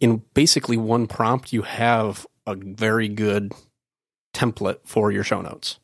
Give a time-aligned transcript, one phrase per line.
[0.00, 3.52] in basically one prompt, you have a very good
[4.34, 5.78] template for your show notes.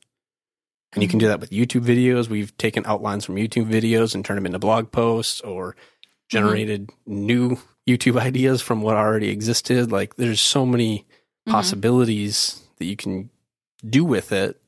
[0.92, 2.28] And you can do that with YouTube videos.
[2.28, 5.76] We've taken outlines from YouTube videos and turned them into blog posts or
[6.28, 9.92] generated new YouTube ideas from what already existed.
[9.92, 11.06] Like there's so many
[11.46, 11.52] Mhm.
[11.52, 13.30] possibilities that you can
[13.88, 14.60] do with it.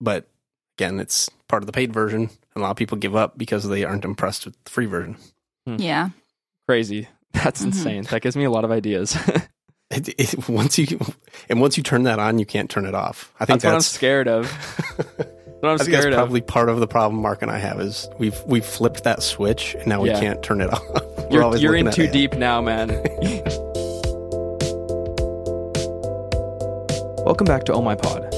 [0.00, 0.28] But
[0.76, 2.22] again, it's part of the paid version.
[2.22, 5.16] And a lot of people give up because they aren't impressed with the free version.
[5.66, 6.10] Yeah.
[6.68, 7.08] Crazy.
[7.42, 7.66] That's Mhm.
[7.66, 8.02] insane.
[8.04, 9.16] That gives me a lot of ideas.
[9.90, 10.98] It, it, once you
[11.48, 13.32] and once you turn that on, you can't turn it off.
[13.38, 14.50] I think that's what I'm scared of.
[15.60, 16.18] What I'm I think that's scared of.
[16.18, 19.74] probably part of the problem Marc and I have is we've we've flipped that switch
[19.74, 20.82] and now we can't turn it off.
[20.90, 22.12] We're You're, always you're in at too it.
[22.12, 22.88] deep now, man.
[27.24, 28.30] Welcome back to Oh My Pod.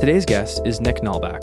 [0.00, 1.42] Today's guest is Nick Nalbach.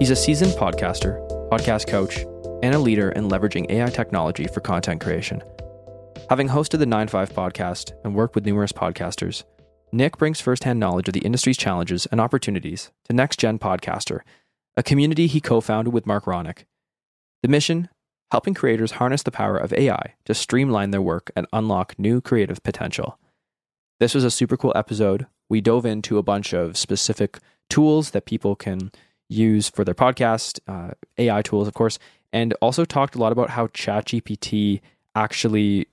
[0.00, 1.18] He's a seasoned podcaster,
[1.50, 2.18] podcast coach,
[2.62, 5.42] and a leader in leveraging AI technology for content creation.
[6.30, 9.44] Having hosted the 9-5 podcast and worked with numerous podcasters,
[9.92, 14.20] Nick brings firsthand knowledge of the industry's challenges and opportunities to Next Gen Podcaster,
[14.76, 16.64] a community he co founded with Marc Ronick.
[17.42, 17.90] The mission
[18.30, 22.62] helping creators harness the power of AI to streamline their work and unlock new creative
[22.62, 23.18] potential.
[24.00, 25.26] This was a super cool episode.
[25.50, 27.38] We dove into a bunch of specific
[27.68, 28.90] tools that people can
[29.28, 31.98] use for their podcast, uh, AI tools, of course,
[32.32, 34.80] and also talked a lot about how ChatGPT
[35.14, 35.88] actually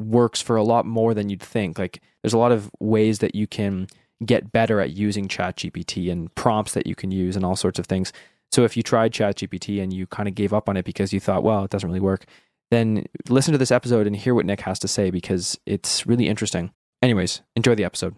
[0.00, 1.78] works for a lot more than you'd think.
[1.78, 3.86] Like, there's a lot of ways that you can
[4.24, 7.86] get better at using ChatGPT and prompts that you can use and all sorts of
[7.86, 8.12] things.
[8.52, 11.20] So if you tried ChatGPT and you kind of gave up on it because you
[11.20, 12.24] thought, well, it doesn't really work,
[12.70, 16.28] then listen to this episode and hear what Nick has to say because it's really
[16.28, 16.72] interesting.
[17.02, 18.16] Anyways, enjoy the episode.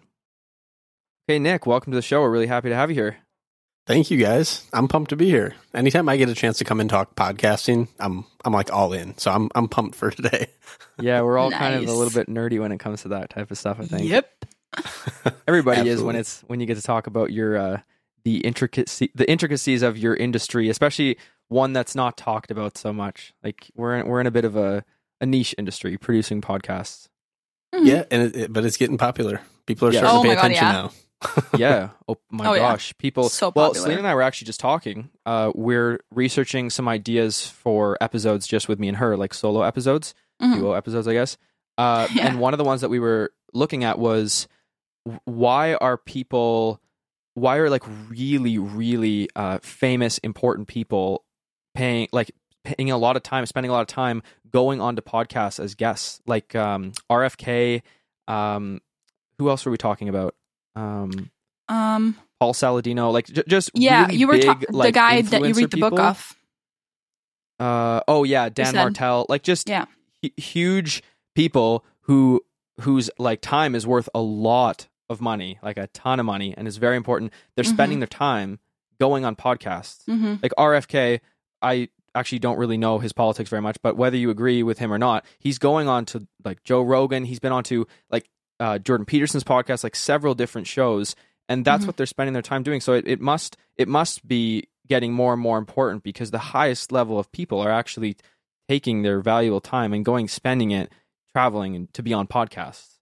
[1.27, 2.21] Hey, Nick, welcome to the show.
[2.21, 3.17] We're really happy to have you here.
[3.85, 4.65] Thank you guys.
[4.71, 5.55] I'm pumped to be here.
[5.73, 9.17] Anytime I get a chance to come and talk podcasting, I'm I'm like all in.
[9.17, 10.47] So I'm I'm pumped for today.
[11.01, 13.49] Yeah, we're all kind of a little bit nerdy when it comes to that type
[13.49, 14.07] of stuff, I think.
[14.07, 14.45] Yep.
[15.47, 17.79] Everybody is when it's when you get to talk about your uh
[18.23, 23.33] the intricacy the intricacies of your industry, especially one that's not talked about so much.
[23.43, 24.85] Like we're in, we're in a bit of a
[25.19, 27.07] a niche industry producing podcasts.
[27.73, 27.85] Mhm.
[27.87, 29.41] Yeah, and it, it- but it's getting popular.
[29.65, 30.01] People are Yeah.
[30.01, 30.71] starting Oh to pay my God, attention yeah.
[30.73, 30.91] now.
[31.57, 31.89] yeah.
[32.07, 32.59] Oh my Oh, yeah.
[32.71, 32.93] gosh.
[32.97, 33.29] People.
[33.29, 33.85] So well, popular.
[33.85, 35.09] Celine and I were actually just talking.
[35.25, 40.13] Uh, we're researching some ideas for episodes just with me and her, like solo episodes,
[40.41, 40.55] Mhm.
[40.57, 41.37] duo episodes, I guess.
[41.77, 42.27] Uh, Yeah.
[42.27, 44.47] And one of the ones that we were looking at was
[45.25, 46.81] why are people,
[47.35, 51.23] why are like really, really uh, famous, important people
[51.75, 52.31] paying like
[52.63, 56.21] paying a lot of time, spending a lot of time going onto podcasts as guests,
[56.25, 57.81] like um, RFK.
[58.27, 58.79] Um,
[59.37, 60.35] who else were we talking about?
[60.75, 61.29] Um,
[61.69, 62.17] Um.
[62.39, 65.45] Paul Saladino, like j- just Yeah, really you were big, ta- the like, guy that
[65.45, 66.35] you read the book off.
[67.59, 69.85] Uh, oh yeah, Dan Martell, like just Yeah.
[70.21, 71.03] hu- huge
[71.35, 72.41] people who
[72.81, 76.67] whose like time is worth a lot of money, like a ton of money, and
[76.67, 77.31] is very important.
[77.55, 78.59] They're spending their time
[78.99, 80.03] going on podcasts.
[80.09, 80.35] Mm-hmm.
[80.41, 81.19] Like RFK,
[81.61, 84.91] I actually don't really know his politics very much, but whether you agree with him
[84.91, 87.25] or not, he's going on to like Joe Rogan.
[87.25, 88.27] He's been on to like
[88.59, 91.15] uh, Jordan Peterson's podcast, like several different shows,
[91.49, 91.87] and that's Mhm.
[91.87, 92.81] what they're spending their time doing.
[92.81, 96.91] So it, it must it must be getting more and more important because the highest
[96.91, 98.15] level of people are actually
[98.69, 100.91] taking their valuable time and going spending it
[101.35, 102.97] traveling and to be on podcasts.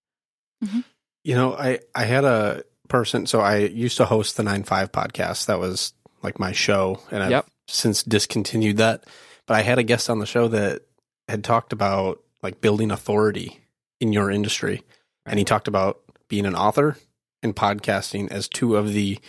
[1.24, 3.26] You know, I I had a person.
[3.26, 5.46] So I used to host the Nine Five podcast.
[5.48, 7.46] That was like my show, and I've Yep.
[7.68, 9.06] since discontinued that.
[9.48, 10.84] But I had a guest on the show that
[11.28, 13.60] had talked about like building authority
[14.00, 14.84] in your industry,
[15.26, 16.98] and he talked about being an author
[17.44, 19.20] and podcasting as two of the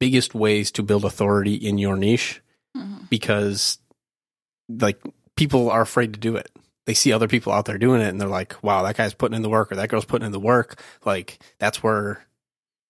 [0.00, 2.40] biggest ways to build authority in your niche
[2.76, 3.04] Mm-hmm.
[3.08, 3.78] because
[4.68, 5.00] like
[5.36, 6.50] people are afraid to do it.
[6.86, 9.36] They see other people out there doing it and they're like, wow, that guy's putting
[9.36, 10.82] in the work or that girl's putting in the work.
[11.04, 12.24] Like that's where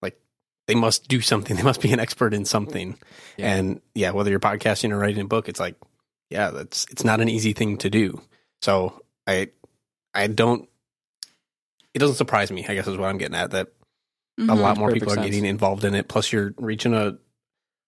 [0.01, 0.19] like
[0.67, 1.55] they must do something.
[1.59, 2.97] They must be an expert in something.
[3.37, 3.55] Yeah.
[3.55, 5.77] And yeah, whether you're podcasting or writing a book, it's like,
[6.31, 8.23] yeah, that's it's not an easy thing to do.
[8.63, 9.51] So I
[10.15, 10.67] I don't
[11.95, 13.69] it doesn't surprise me, I guess is what I'm getting at, that
[14.37, 14.51] Mm-hmm.
[14.51, 15.27] a lot more Perfect people are sense.
[15.31, 16.09] getting involved in it.
[16.09, 17.17] Plus, you're reaching a,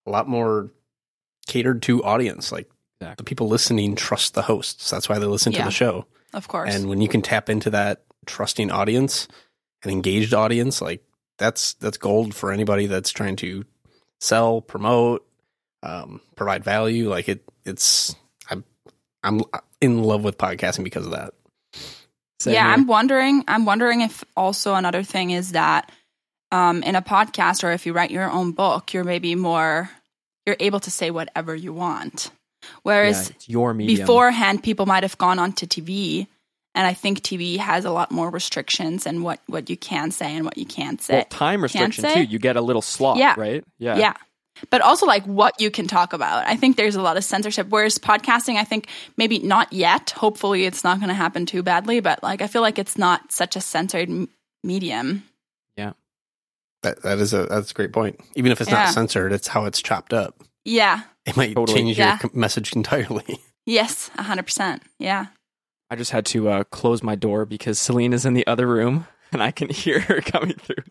[0.06, 0.70] a lot more
[1.48, 2.52] catered to audience.
[2.52, 2.70] Like
[3.00, 3.14] Exactly.
[3.16, 4.88] the people listening trust the hosts.
[4.88, 6.06] That's why they listen to the show.
[6.32, 6.72] Of course.
[6.72, 9.26] And when you can tap into that trusting audience,
[9.82, 11.02] an engaged audience, like
[11.36, 13.64] that's that's gold for anybody that's trying to
[14.20, 15.26] sell, promote,
[15.82, 17.10] um, provide value.
[17.10, 18.14] Like it, it's
[18.48, 18.62] I'm
[19.24, 19.40] I'm
[19.80, 21.34] in love with podcasting because of that.
[22.40, 22.72] Same yeah, here.
[22.72, 23.44] I'm wondering.
[23.48, 25.90] I'm wondering if also another thing is that
[26.52, 29.90] um, in a podcast or if you write your own book, you're maybe more
[30.44, 32.30] you're able to say whatever you want.
[32.82, 34.00] Whereas it's your medium.
[34.00, 36.26] beforehand, people might have gone onto TV
[36.76, 40.36] and I think TV has a lot more restrictions and what what you can say
[40.36, 41.14] and what you can't say.
[41.14, 42.22] Well, time restriction too.
[42.22, 43.34] You get a little slot, Yeah.
[43.36, 43.64] right?
[43.78, 44.14] Yeah, yeah.
[44.70, 46.46] But also like what you can talk about.
[46.46, 47.68] I think there's a lot of censorship.
[47.68, 50.10] Whereas podcasting, I think maybe not yet.
[50.10, 52.00] Hopefully, it's not going to happen too badly.
[52.00, 54.28] But like, I feel like it's not such a censored m-
[54.64, 55.24] medium.
[55.76, 55.92] Yeah,
[56.82, 58.20] that, that is a that's a great point.
[58.34, 58.84] Even if it's Yeah.
[58.84, 60.42] not censored, it's how it's chopped up.
[60.64, 61.02] Yeah.
[61.26, 61.78] It might Totally.
[61.78, 62.10] change Yeah.
[62.12, 63.38] your com- message entirely.
[63.68, 64.10] Yes.
[64.16, 64.84] A hundred percent.
[65.00, 65.26] Yeah.
[65.90, 69.08] I just had to uh, close my door because Celine is in the other room
[69.32, 70.84] and I can hear her coming through.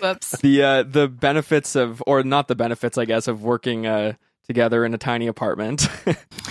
[0.00, 0.38] Whoops.
[0.40, 4.14] the uh, the benefits of, or not the benefits, I guess, of working uh,
[4.46, 5.88] together in a tiny apartment.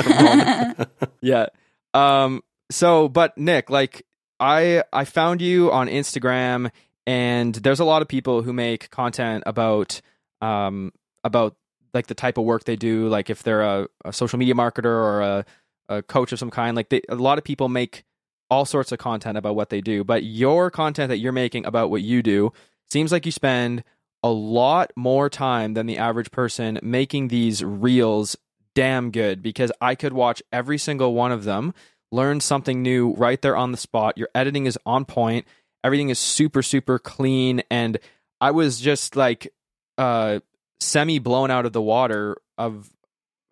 [1.22, 1.48] yeah.
[1.94, 2.42] Um.
[2.70, 4.06] So, but Nick, like,
[4.40, 6.72] I I found you on Instagram,
[7.06, 10.02] and there's a lot of people who make content about
[10.42, 10.92] um
[11.24, 11.56] about
[11.94, 14.86] like the type of work they do, like if they're a, a social media marketer
[14.86, 15.46] or a,
[15.90, 16.76] a coach of some kind.
[16.76, 18.04] Like, they, a lot of people make
[18.50, 21.90] all sorts of content about what they do, but your content that you're making about
[21.90, 22.52] what you do
[22.90, 23.84] seems like you spend
[24.24, 28.36] a lot more time than the average person making these reels
[28.76, 31.74] damn good because I could watch every single one of them,
[32.12, 34.18] learn something new right there on the spot.
[34.18, 35.46] Your editing is on point.
[35.84, 37.98] Everything is super super clean and
[38.40, 39.52] I was just like
[39.98, 40.40] uh
[40.80, 42.90] semi blown out of the water of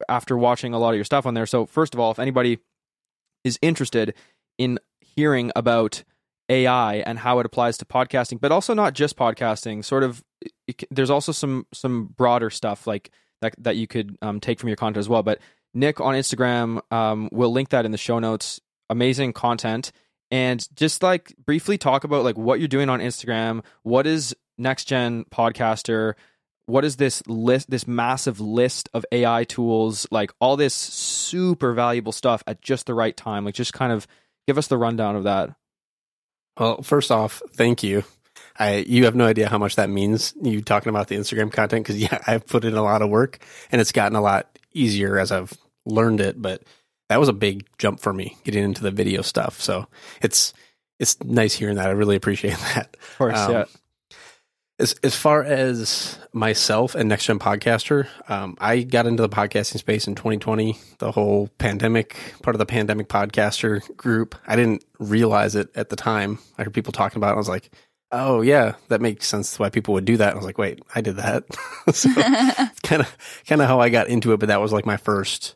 [0.10, 1.46] after watching a lot of your stuff on there.
[1.46, 2.60] So first of all, if anybody
[3.44, 4.14] is interested
[4.58, 4.80] in
[5.16, 6.04] hearing about
[6.50, 9.84] AI and how it applies to podcasting, but also not just podcasting.
[9.84, 10.24] Sort of,
[10.68, 14.70] it, there's also some some broader stuff like that that you could um, take from
[14.70, 15.24] your content as well.
[15.24, 15.40] But
[15.74, 18.60] Nick on Instagram, um, we'll link that in the show notes.
[18.90, 19.92] Amazing content,
[20.30, 23.64] and just like briefly talk about like what you're doing on Instagram.
[23.82, 26.14] What is Next Gen Podcaster?
[26.68, 27.72] What is this list?
[27.72, 32.94] This massive list of AI tools, like all this super valuable stuff at just the
[32.94, 33.46] right time.
[33.46, 34.08] Like, just kind of
[34.48, 35.52] give us the rundown of that.
[36.60, 38.04] Well, first off, thank you.
[38.58, 40.34] I you have no idea how much that means.
[40.42, 43.40] You talking about the Instagram content because yeah, I've put in a lot of work
[43.72, 45.54] and it's gotten a lot easier as I've
[45.86, 46.42] learned it.
[46.42, 46.64] But
[47.10, 49.62] that was a big jump for me getting into the video stuff.
[49.62, 49.88] So
[50.22, 50.54] it's
[51.00, 51.88] it's nice hearing that.
[51.88, 52.96] I really appreciate that.
[52.96, 53.66] Of course, Um, yeah.
[54.78, 59.78] As as far as myself and Next Gen Podcaster, um, I got into the podcasting
[59.78, 60.78] space in 2020.
[60.98, 64.36] The whole pandemic, part of the pandemic podcaster group.
[64.46, 66.40] I didn't realize it at the time.
[66.58, 67.36] I heard people talking about it.
[67.36, 67.72] I was like,
[68.12, 70.30] oh yeah, that makes sense why people would do that.
[70.30, 71.46] And I was like, wait, I did that.
[71.94, 72.10] so
[72.84, 73.18] kind of
[73.48, 74.42] kind of how I got into it.
[74.42, 75.56] But that was like my first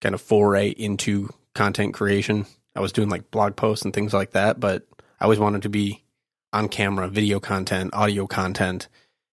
[0.00, 2.46] kind of foray into content creation.
[2.74, 4.86] I was doing like blog posts and things like that, but
[5.20, 6.02] I always wanted to be
[6.52, 8.88] on camera, video content, audio content,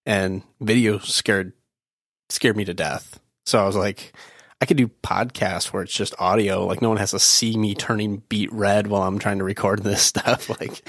[0.05, 1.53] and video scared
[2.29, 3.19] scared me to death.
[3.45, 4.13] So I was like,
[4.59, 7.75] I could do podcasts where it's just audio, like no one has to see me
[7.75, 10.49] turning beat red while I'm trying to record this stuff.
[10.49, 10.81] Like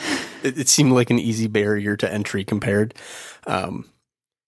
[0.43, 2.95] it, it seemed like an easy barrier to entry compared,
[3.47, 3.89] um,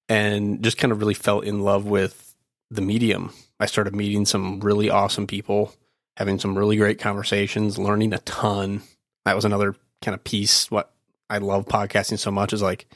[0.09, 2.35] and just kind of really fell in love with
[2.71, 3.33] the medium.
[3.59, 5.75] I started meeting some really awesome people,
[6.17, 8.83] having some really great conversations, learning a ton.
[9.25, 10.71] That was another kind of piece.
[10.71, 10.93] What
[11.31, 12.87] I love podcasting so much is like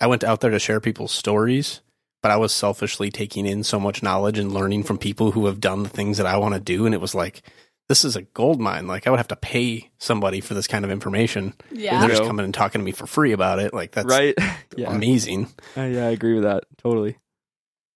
[0.00, 1.80] I went out there to share people's stories,
[2.22, 5.60] but I was selfishly taking in so much knowledge and learning from people who have
[5.60, 6.84] done the things that I want to do.
[6.86, 7.42] And it was like,
[7.88, 8.86] this is a gold mine.
[8.86, 11.54] Like I would have to pay somebody for this kind of information.
[11.70, 12.00] And Yeah.
[12.00, 13.72] they're just coming and talking to me for free about it.
[13.72, 14.34] Like that's right?
[14.76, 14.92] yeah.
[14.92, 15.46] amazing.
[15.76, 16.64] Uh, yeah, I agree with that.
[16.78, 17.16] Totally.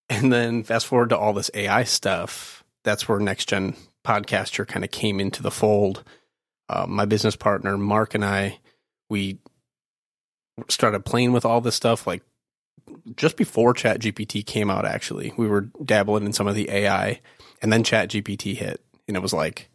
[0.08, 2.62] And then fast forward to all this AI stuff.
[2.84, 3.74] That's where Next Gen
[4.06, 6.04] Podcaster kind of came into the fold.
[6.68, 8.58] Uh, my business partner, Marc, and I,
[9.08, 9.38] we
[10.68, 12.22] started playing with all this stuff like
[13.16, 15.32] just before ChatGPT came out, actually.
[15.36, 17.20] We were dabbling in some of the AI,
[17.62, 19.68] and then ChatGPT hit, and it was like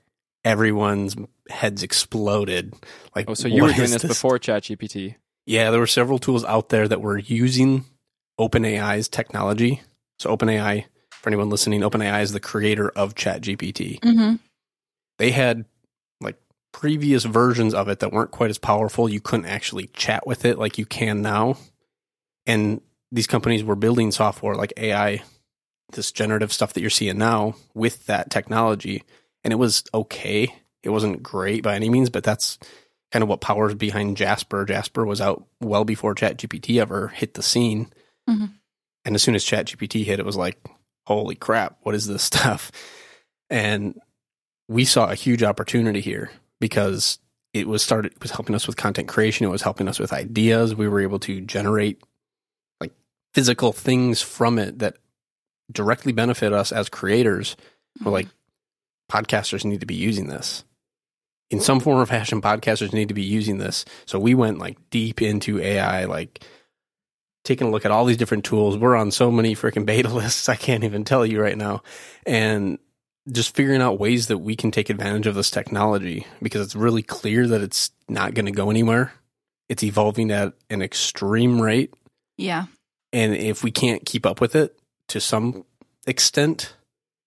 [0.44, 1.16] everyone's
[1.50, 2.74] heads exploded.
[3.16, 5.16] Like, Oh, so you were doing is this, before ChatGPT?
[5.46, 7.86] yeah, there were several tools out there that were using
[8.40, 9.82] OpenAI's technology.
[10.20, 14.04] So OpenAI, for anyone listening, OpenAI is the creator of ChatGPT.
[14.04, 14.36] hmm
[15.18, 15.66] They had like
[16.72, 19.10] previous versions of it that weren't quite as powerful.
[19.10, 21.58] You couldn't actually chat with it like you can now.
[22.46, 25.22] And these companies were building software like AI,
[25.92, 29.04] this generative stuff that you're seeing now with that technology.
[29.44, 30.56] And it was okay.
[30.84, 32.58] It wasn't great by any means, but that's
[33.12, 34.66] kind of what powers behind Jasper.
[34.66, 37.92] Jasper was out well before ChatGPT ever hit the scene.
[38.30, 38.54] Mhm.
[39.04, 40.58] And as soon as ChatGPT hit, it was like,
[41.06, 42.72] holy crap, what is this stuff?
[43.50, 44.00] And
[44.70, 46.32] we saw a huge opportunity here
[46.62, 47.20] because
[47.54, 50.14] it was started it was helping us with content creation, it was helping us with
[50.14, 50.74] ideas.
[50.74, 52.02] We were able to generate
[52.80, 52.94] like
[53.34, 54.96] physical things from it that
[55.70, 57.58] directly benefit us as creators.
[58.00, 58.14] We're mm-hmm.
[58.14, 58.28] like,
[59.12, 60.64] podcasters need to be using this.
[61.50, 63.84] in some form or fashion, podcasters need to be using this.
[64.06, 66.46] So we went like deep into AI, like
[67.44, 68.78] taking a look at all these different tools.
[68.78, 70.48] We're on so many freaking beta lists.
[70.48, 71.84] I can't even tell you right now.
[72.26, 72.80] And
[73.30, 77.04] just figuring out ways that we can take advantage of this technology because it's really
[77.04, 79.14] clear that it's not going to go anywhere.
[79.70, 81.94] It's evolving at an extreme rate.
[82.38, 82.66] Yeah.
[83.14, 84.78] And if we can't keep up with it
[85.10, 85.66] to some
[86.08, 86.76] extent,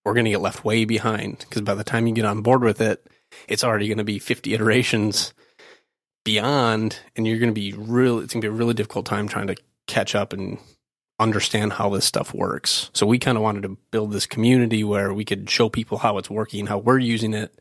[0.03, 2.63] we're going to get left way behind because by the time you get on board
[2.63, 3.07] with it,
[3.47, 5.33] it's already going to be 50 iterations
[6.23, 9.27] beyond and you're going to be really it's going to be a really difficult time
[9.27, 9.55] trying to
[9.87, 10.57] catch up and
[11.19, 12.89] understand how this stuff works.
[12.93, 16.17] So we kind of wanted to build this community where we could show people how
[16.17, 17.57] it's working, how we're using it.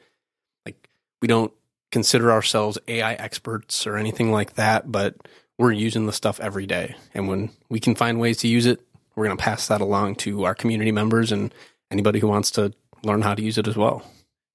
[0.66, 0.88] Like
[1.22, 1.52] we don't
[1.92, 5.14] consider ourselves AI experts or anything like that, but
[5.58, 6.96] we're using the stuff every day.
[7.14, 8.80] And when we can find ways to use it,
[9.14, 11.54] we're going to pass that along to our community members and
[11.92, 12.72] anybody who wants to
[13.04, 14.02] learn how to use it as well.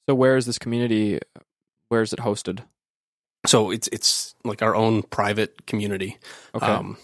[0.09, 1.19] So where is this community?
[1.87, 2.63] Where is it hosted?
[3.45, 6.17] So it's it's like our own private community.
[6.53, 6.65] Okay.
[6.65, 6.97] Um,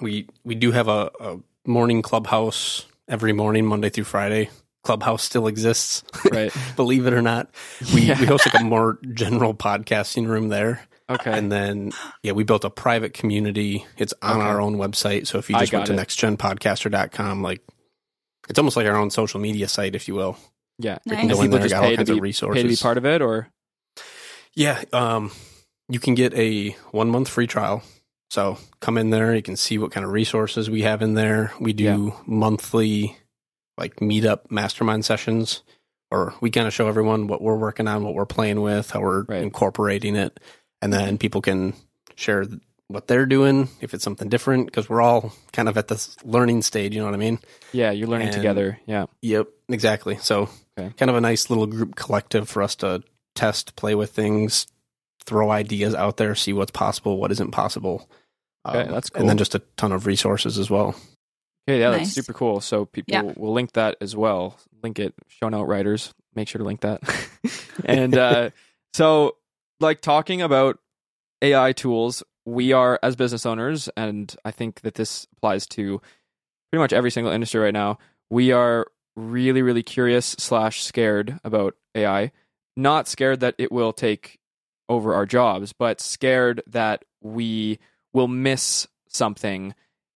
[0.00, 4.50] we we do have a, a morning clubhouse every morning, Monday through Friday.
[4.82, 6.50] Clubhouse still exists, right.
[6.76, 7.50] believe it or not.
[7.94, 8.18] We Yeah.
[8.18, 10.80] we host like a more general podcasting room there,
[11.10, 11.30] Okay.
[11.36, 11.92] and then
[12.22, 13.84] yeah, we built a private community.
[13.98, 14.46] It's on Okay.
[14.46, 15.26] our own website.
[15.26, 16.06] So if you just went got to it.
[16.06, 17.60] nextgenpodcaster.com, like
[18.48, 20.38] it's almost like our own social media site, if you will.
[20.78, 20.96] yeah.
[21.04, 21.18] Nice.
[21.20, 22.62] can go in there, just got all pay to kinds of be resources.
[22.62, 23.48] pay to be part of it, or
[24.54, 25.30] Yeah, um,
[25.90, 27.82] you can get a one month free trial.
[28.30, 31.52] So come in there, you can see what kind of resources we have in there.
[31.60, 32.10] We do Yeah.
[32.26, 33.16] monthly
[33.76, 35.62] like meetup mastermind sessions,
[36.10, 39.00] or we kind of show everyone what we're working on, what we're playing with, how
[39.00, 39.42] we're Right.
[39.42, 40.38] incorporating it,
[40.82, 41.72] and then people can
[42.14, 42.46] share
[42.88, 46.60] what they're doing if it's something different because we're all kind of at this learning
[46.62, 46.92] stage.
[46.94, 47.38] You know what I mean?
[47.72, 48.78] yeah, you're learning And- together.
[48.86, 49.06] Yeah.
[49.22, 50.16] Yep, exactly.
[50.18, 50.92] So, Okay.
[50.96, 53.02] kind of a nice little group collective for us to
[53.34, 54.66] test, play with things,
[55.24, 58.08] throw ideas out there, see what's possible, what isn't possible.
[58.64, 60.94] Um, Okay, that's And then just a ton of resources as well.
[61.68, 62.60] Okay, yeah, that's super cool.
[62.60, 63.22] So people Yeah.
[63.36, 64.58] will link that as well.
[64.82, 66.12] Link it, show note writers.
[66.34, 67.00] Make sure to link that.
[67.84, 68.50] and uh,
[68.94, 69.36] so,
[69.80, 70.78] like talking about
[71.42, 76.00] AI tools, we are as business owners, and I think that this applies to
[76.70, 77.98] pretty much every single industry right now.
[78.30, 78.86] We are
[79.16, 82.32] really, really curious slash scared about AI.
[82.76, 84.38] Not scared that it will take
[84.88, 87.78] over our jobs, but scared that we
[88.12, 89.74] will miss something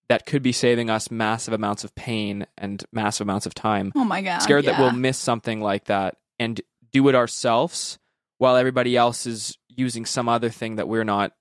[0.09, 3.93] that could be saving us massive amounts of pain and massive amounts of time.
[3.95, 4.41] Oh my god.
[4.41, 6.61] Scared that we'll miss something like that and
[6.93, 7.99] do it ourselves
[8.39, 11.33] while everybody else is using some other thing that we're not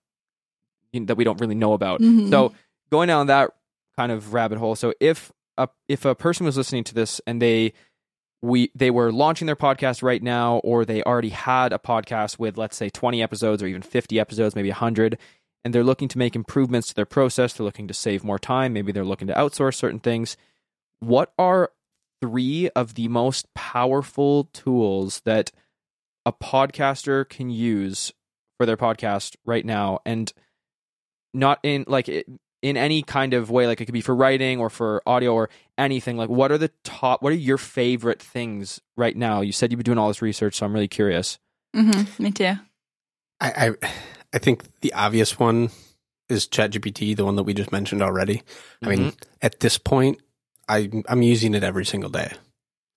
[0.94, 2.02] that we don't really know about.
[2.02, 2.30] Mhm.
[2.30, 2.54] So
[2.92, 3.52] going down that
[3.98, 4.76] kind of rabbit hole.
[4.76, 7.74] So if a if a person was listening to this and they
[8.42, 12.58] we they were launching their podcast right now or they already had a podcast with
[12.58, 15.18] let's say 20 episodes or even 50 episodes, maybe 100
[15.64, 18.74] and they're looking to make improvements to their process, they're looking to save more time,
[18.74, 20.38] maybe they're looking to outsource certain things.
[21.00, 21.72] What are
[22.22, 25.52] three of the most powerful tools that
[26.26, 28.14] a podcaster can use
[28.58, 30.00] for their podcast right now?
[30.06, 30.32] And
[31.34, 34.70] not in like in any kind of way like it could be for writing or
[34.70, 36.16] for audio or anything.
[36.16, 39.42] Like what are the top what are your favorite things right now?
[39.42, 41.40] You said you've been doing all this research so i'm really curious.
[41.76, 42.54] Mhm, Me too.
[43.42, 43.88] I, I,
[44.34, 45.70] I think the obvious one
[46.30, 48.42] is ChatGPT, the one that we just mentioned already.
[48.82, 49.18] I mean, Mm-hmm.
[49.42, 50.20] at this point,
[50.68, 52.32] I, I'm using it every single day.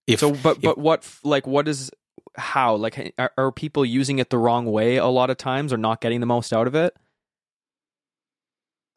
[0.06, 1.90] If, so but if- but what like what is
[2.36, 5.76] how like are, are people using it the wrong way a lot of times or
[5.78, 6.94] not getting the most out of it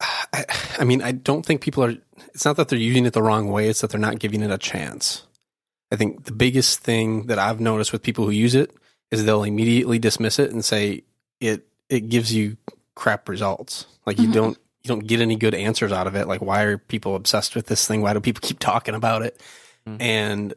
[0.00, 0.44] I,
[0.78, 1.94] I mean, I don't think people are.
[2.34, 4.50] It's not that they're using it the wrong way; it's that they're not giving it
[4.50, 5.26] a chance.
[5.90, 8.70] I think the biggest thing that I've noticed with people who use it
[9.10, 11.02] is they'll immediately dismiss it and say
[11.40, 12.56] it it gives you
[12.94, 13.84] crap results.
[14.06, 14.32] Like you Mhm.
[14.32, 16.26] don't you don't get any good answers out of it.
[16.26, 18.00] Like why are people obsessed with this thing?
[18.00, 19.38] Why do people keep talking about it?
[19.86, 19.96] Mhm.
[20.00, 20.54] And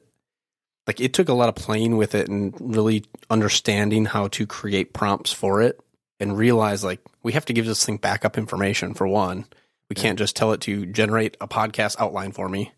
[0.87, 4.93] like it took a lot of playing with it and really understanding how to create
[4.93, 5.79] prompts for it
[6.19, 9.45] and realize like we have to give this thing backup information for one.
[9.89, 12.71] We can't just tell it to generate a podcast outline for me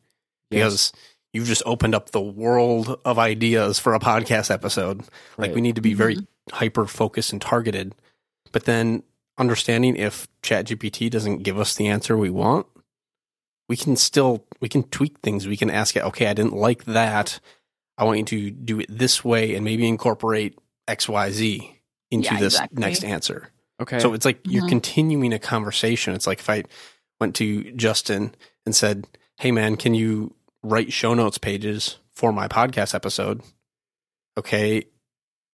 [0.50, 0.91] because
[1.33, 5.03] you've just opened up the world of ideas for a podcast episode.
[5.38, 6.17] Like we need to be very
[6.51, 7.93] hyper focused and targeted.
[8.55, 9.03] But then
[9.38, 12.65] understanding if ChatGPT doesn't give us the answer we want,
[13.67, 15.45] we can still we can tweak things.
[15.45, 17.41] We can ask it, okay, I didn't like that.
[17.97, 20.57] I want you to do it this way and maybe incorporate
[20.88, 21.69] XYZ
[22.12, 22.79] into Yeah, this exactly.
[22.79, 23.51] next answer.
[23.81, 24.69] okay So it's like you're Mhm.
[24.69, 26.13] continuing a conversation.
[26.13, 26.63] It's like if I
[27.19, 28.35] went to Justin
[28.65, 29.05] and said,
[29.38, 30.33] "Hey man, can you
[30.63, 33.41] write show notes pages for my podcast episode?"
[34.38, 34.85] Okay,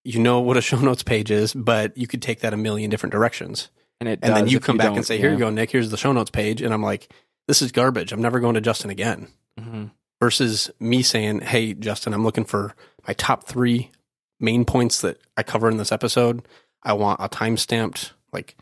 [0.03, 2.89] you know what a show notes page is, but you could take that a million
[2.89, 3.69] different directions.
[3.99, 5.33] And it And then you if come back and say, "Here yeah.
[5.33, 5.71] you go, Nick.
[5.71, 7.11] Here's the show notes page," and I'm like,
[7.47, 8.11] "This is garbage.
[8.11, 9.27] I'm never going to Justin again."
[9.59, 9.91] Mhm.
[10.19, 12.75] Versus me saying, "Hey, Justin, I'm looking for
[13.07, 13.91] my top three
[14.39, 16.47] main points that I cover in this episode.
[16.81, 18.55] I want a time stamped like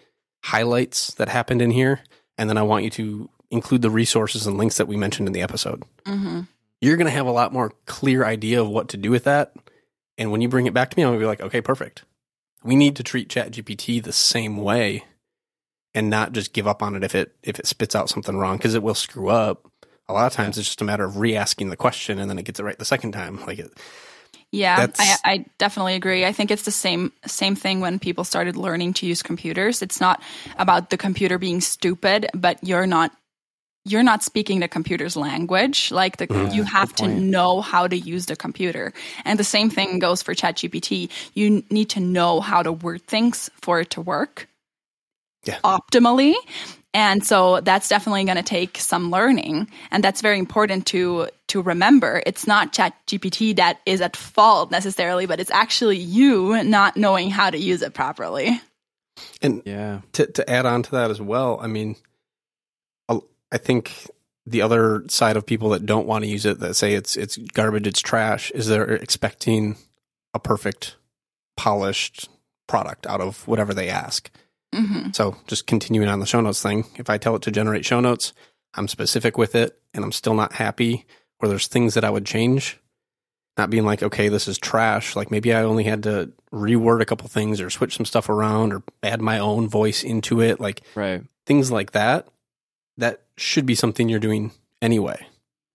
[0.43, 2.01] highlights that happened in here,
[2.37, 5.33] and then I want you to include the resources and links that we mentioned in
[5.33, 6.41] the episode." hmm
[6.81, 9.53] You're going to have a lot more clear idea of what to do with that.
[10.19, 12.03] And when you bring it back to me, I'm going to be like, okay, perfect.
[12.61, 15.05] We need to treat ChatGPT the same way
[15.95, 18.57] and not just give up on it if it if it spits out something wrong
[18.57, 19.71] because it will screw up.
[20.09, 22.43] A lot of times it's just a matter of re-asking the question and then it
[22.43, 23.39] gets it right the second time.
[23.45, 23.71] Like it,
[24.51, 26.25] Yeah, I, I definitely agree.
[26.25, 29.81] I think it's the same same thing when people started learning to use computers.
[29.81, 30.21] It's not
[30.57, 33.13] about the computer being stupid, but you're not
[33.85, 35.91] you're not speaking the computer's language.
[35.91, 36.53] Like the, Mhm.
[36.53, 38.93] you have to know how to use the computer,
[39.25, 41.09] and the same thing goes for ChatGPT.
[41.33, 44.47] You need to know how to word things for it to work
[45.45, 45.59] Yeah.
[45.63, 46.35] optimally.
[46.93, 51.61] And so that's definitely going to take some learning, and that's very important to to
[51.61, 52.21] remember.
[52.27, 57.49] It's not ChatGPT that is at fault necessarily, but it's actually you not knowing how
[57.49, 58.59] to use it properly.
[59.41, 59.99] and Yeah.
[60.13, 62.08] to to add on to that as well, I mean, a-
[63.51, 64.09] I think
[64.45, 67.37] the other side of people that don't want to use it, that say it's it's
[67.37, 69.75] garbage, it's trash, is they're expecting
[70.33, 70.95] a perfect,
[71.57, 72.29] polished
[72.67, 74.29] product out of whatever they ask.
[74.73, 77.85] hmm So just continuing on the show notes thing, if I tell it to generate
[77.85, 78.33] show notes,
[78.75, 81.05] I'm specific with it, and I'm still not happy,
[81.39, 82.77] or there's things that I would change.
[83.57, 85.15] Not being like, okay, this is trash.
[85.17, 88.71] Like maybe I only had to reword a couple things or switch some stuff around
[88.71, 90.61] or add my own voice into it.
[90.61, 91.23] Like Right.
[91.45, 92.27] things like that,
[92.97, 95.25] that should be something you're doing anyway.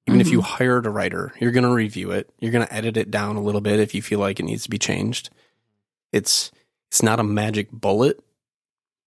[0.06, 0.56] Even if you mm-hmm.
[0.56, 2.28] hired a writer, you're going to review it.
[2.38, 4.64] You're going to edit it down a little bit if you feel like it needs
[4.64, 5.30] to be changed.
[6.12, 6.52] It's
[6.90, 8.21] it's not a magic bullet,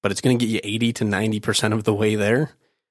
[0.01, 2.49] but it's going to get you 80 to 90% of the way there,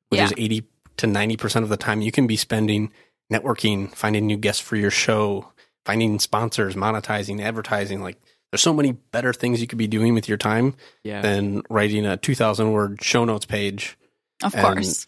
[0.09, 0.27] which Yeah.
[0.27, 0.63] is 80
[0.99, 2.93] to 90% of the time you can be spending
[3.31, 5.53] networking, finding new guests for your show,
[5.85, 8.01] finding sponsors, monetizing, advertising.
[8.03, 8.19] Like
[8.51, 11.21] there's so many better things you could be doing with your time Yeah.
[11.21, 13.99] than writing a 2000 word show notes page
[14.43, 15.07] Of And- course,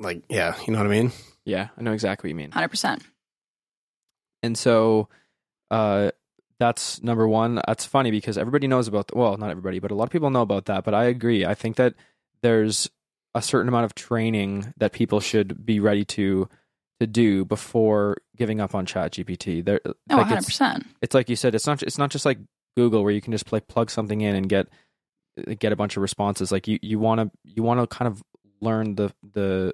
[0.00, 1.12] like yeah you know what i mean
[1.46, 1.68] yeah.
[1.78, 2.50] I know exactly what you mean.
[2.50, 3.02] hundred percent.
[4.42, 5.08] And so
[5.70, 6.10] uh
[6.58, 7.60] that's number one.
[7.66, 10.42] That's funny because everybody knows about well, not everybody, but a lot of people know
[10.42, 10.84] about that.
[10.84, 11.44] But I agree.
[11.44, 11.94] I think that
[12.42, 12.90] there's
[13.34, 16.48] a certain amount of training that people should be ready to
[16.98, 19.64] to do before giving up on ChatGPT.
[19.64, 20.84] There Oh, like 100%.
[21.02, 22.38] it's like you said, it's not it's not just like
[22.76, 24.66] Google where you can just like plug something in and get
[25.60, 26.50] get a bunch of responses.
[26.50, 28.22] Like you you want to you want to kind of
[28.60, 29.72] learn the the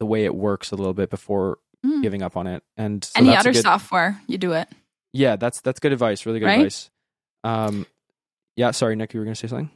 [0.00, 2.00] the way it works a little bit before Mm.
[2.02, 2.62] giving up on it.
[2.78, 4.68] And so Any other good- software, you do it.
[5.12, 6.24] yeah, that's that's good advice.
[6.24, 6.58] Really good Right?
[6.60, 6.90] advice.
[7.44, 7.86] Um,
[8.56, 8.70] yeah.
[8.70, 9.70] Sorry, Nick, you were going to say something.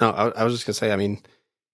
[0.00, 1.20] no I, I was just gonna say i mean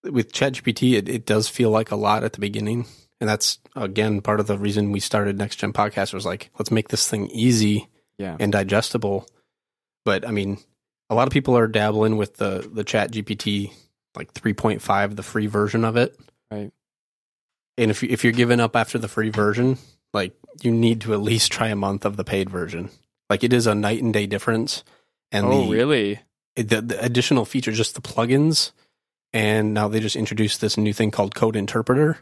[0.02, 2.86] with ChatGPT, it, it does feel like a lot at the beginning
[3.20, 6.72] and that's again part of the reason we started next gen podcast was like let's
[6.72, 8.36] make this thing easy Yeah.
[8.40, 9.28] and digestible
[10.04, 10.58] but i mean
[11.10, 13.72] a lot of people are dabbling with the the ChatGPT
[14.16, 16.18] like 3.5 the free version of it
[16.50, 16.72] Right.
[17.78, 19.78] And if, if you're giving up after the free version
[20.12, 22.90] like you need to at least try a month of the paid version
[23.28, 24.84] like it is a night and day difference
[25.32, 26.20] and oh, the, really?
[26.56, 28.72] the, the additional features, just the plugins,
[29.32, 32.18] and now they just introduced this new thing called Code Interpreter.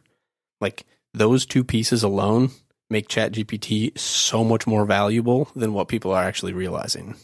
[0.61, 2.51] Like those two pieces alone
[2.91, 7.17] make ChatGPT so much more valuable than what people are actually realizing.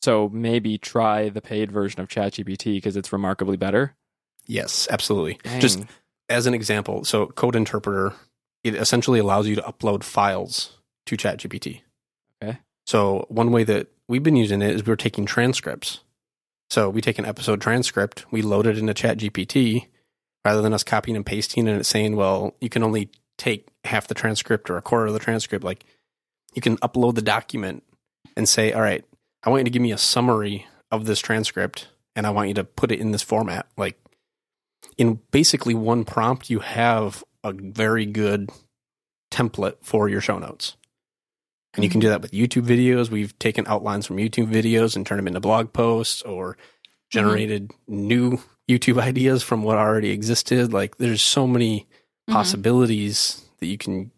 [0.00, 3.94] So maybe try the paid version of ChatGPT because it's remarkably better.
[4.46, 5.38] Yes, absolutely.
[5.60, 5.88] Just Dang.
[6.32, 8.14] As an example, so Code Interpreter,
[8.64, 11.82] it essentially allows you to upload files to ChatGPT.
[12.42, 12.58] Okay.
[12.86, 16.00] So one way that we've been using it is we're taking transcripts.
[16.70, 19.86] So we take an episode transcript, we load it into ChatGPT,
[20.44, 24.08] rather than us copying and pasting and it saying, well, you can only take half
[24.08, 25.64] the transcript or a quarter of the transcript.
[25.64, 25.84] Like
[26.54, 27.82] you can upload the document
[28.36, 29.04] and say, all right,
[29.42, 32.54] I want you to give me a summary of this transcript and I want you
[32.54, 33.66] to put it in this format.
[33.76, 33.98] Like
[34.98, 38.50] in basically one prompt, you have a very good
[39.30, 40.76] template for your show notes.
[41.74, 43.08] And you can do that with YouTube videos.
[43.10, 46.58] We've taken outlines from YouTube videos and turned them into blog posts or
[47.10, 50.72] generated new YouTube ideas from what already existed.
[50.72, 51.86] Like there's so many
[52.28, 52.34] Mhm.
[52.34, 54.10] possibilities that you can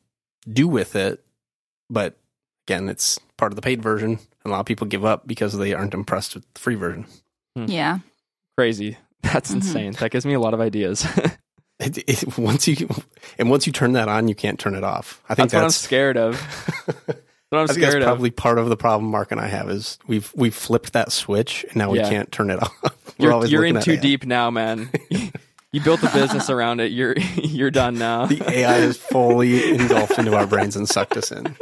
[0.53, 1.25] do with it.
[1.89, 2.19] But
[2.67, 4.11] again, it's part of the paid version.
[4.11, 7.07] And a lot of people give up because they aren't impressed with the free version.
[7.55, 8.01] Yeah.
[8.57, 8.97] crazy.
[9.33, 9.55] That's Mhm.
[9.57, 9.93] insane.
[10.01, 11.07] That gives me a lot of ideas.
[11.81, 12.89] It, it, once you
[13.37, 15.21] and once you turn that on, you can't turn it off.
[15.29, 16.41] I think that's, what I'm scared of.
[17.07, 18.03] what I'm I think that's of.
[18.05, 21.65] probably part of the problem Marc and I have is we've we've flipped that switch
[21.65, 22.09] and now we Yeah.
[22.09, 23.15] can't turn it off.
[23.19, 24.89] You're, always you're in too deep now, man.
[25.73, 26.93] you built a business around it.
[26.93, 28.27] You're you're done now.
[28.27, 31.57] The AI is fully engulfed into our brains and sucked us in.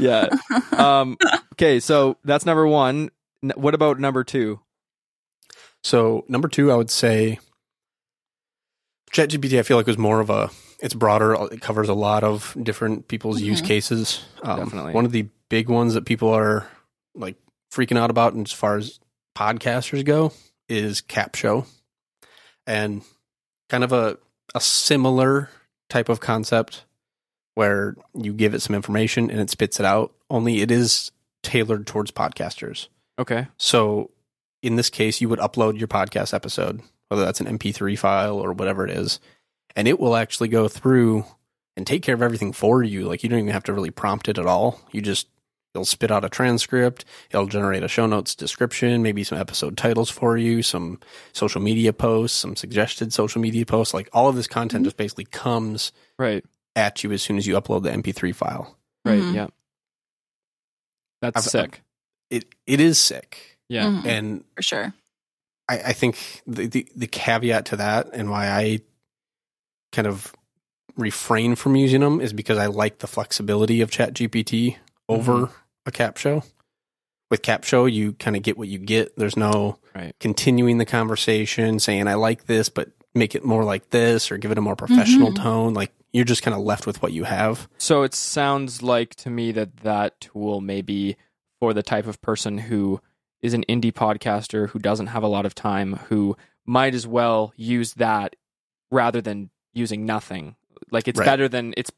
[0.00, 0.26] yeah.
[0.72, 1.18] Um,
[1.52, 3.10] okay, so that's number one.
[3.54, 4.58] What about number two?
[5.86, 7.38] So number two, I would say
[9.12, 9.56] ChatGPT.
[9.56, 10.50] I feel like was more of a.
[10.80, 11.36] It's broader.
[11.52, 13.66] It covers a lot of different people's use Mhm.
[13.66, 14.24] cases.
[14.42, 14.94] Um, Definitely.
[14.94, 16.66] One of the big ones that people are
[17.14, 17.36] like
[17.72, 18.98] freaking out about, as far as
[19.38, 20.32] podcasters go,
[20.68, 21.66] is Capsho,
[22.66, 23.02] and
[23.68, 24.18] kind of a
[24.56, 25.50] a similar
[25.88, 26.84] type of concept
[27.54, 30.12] where you give it some information and it spits it out.
[30.28, 31.12] Only it is
[31.44, 32.88] tailored towards podcasters.
[33.20, 33.46] Okay.
[33.56, 34.10] So
[34.66, 38.52] in this case, you would upload your podcast episode, whether that's an MP3 file or
[38.52, 39.20] whatever it is,
[39.76, 41.24] and it will actually go through
[41.76, 43.04] and take care of everything for you.
[43.06, 44.80] Like you don't even have to really prompt it at all.
[44.92, 45.28] You just
[45.74, 50.08] it'll spit out a transcript, it'll generate a show notes description, maybe some episode titles
[50.10, 50.98] for you, some
[51.34, 53.92] social media posts, some suggested social media posts.
[53.94, 56.42] Like all of this content just basically comes Right.
[56.74, 58.76] at you as soon as you upload the MP3 file.
[59.04, 59.20] Right.
[59.20, 59.34] Mhm.
[59.34, 59.46] Yeah.
[61.22, 61.82] That's I've- sick.
[62.30, 63.55] It it is sick.
[63.68, 63.86] Yeah.
[63.86, 64.06] Mhm.
[64.06, 64.94] And for sure.
[65.68, 68.80] I, I think the, the the caveat to that and why I
[69.92, 70.32] kind of
[70.96, 74.76] refrain from using them is because I like the flexibility of ChatGPT
[75.08, 75.54] over Mm-hmm.
[75.86, 76.44] a Capsho.
[77.30, 79.16] With Capsho, you kind of get what you get.
[79.16, 80.14] There's no Right.
[80.20, 84.50] continuing the conversation, saying I like this, but make it more like this, or give
[84.52, 85.36] it a more professional Mhm.
[85.36, 85.74] tone.
[85.74, 87.68] Like you're just kind of left with what you have.
[87.78, 91.16] So it sounds like to me that that tool may be
[91.58, 93.00] for the type of person who
[93.42, 97.52] is an indie podcaster who doesn't have a lot of time, who might as well
[97.56, 98.34] use that
[98.90, 100.56] rather than using nothing.
[100.90, 101.26] Like it's Right.
[101.26, 101.90] better than it's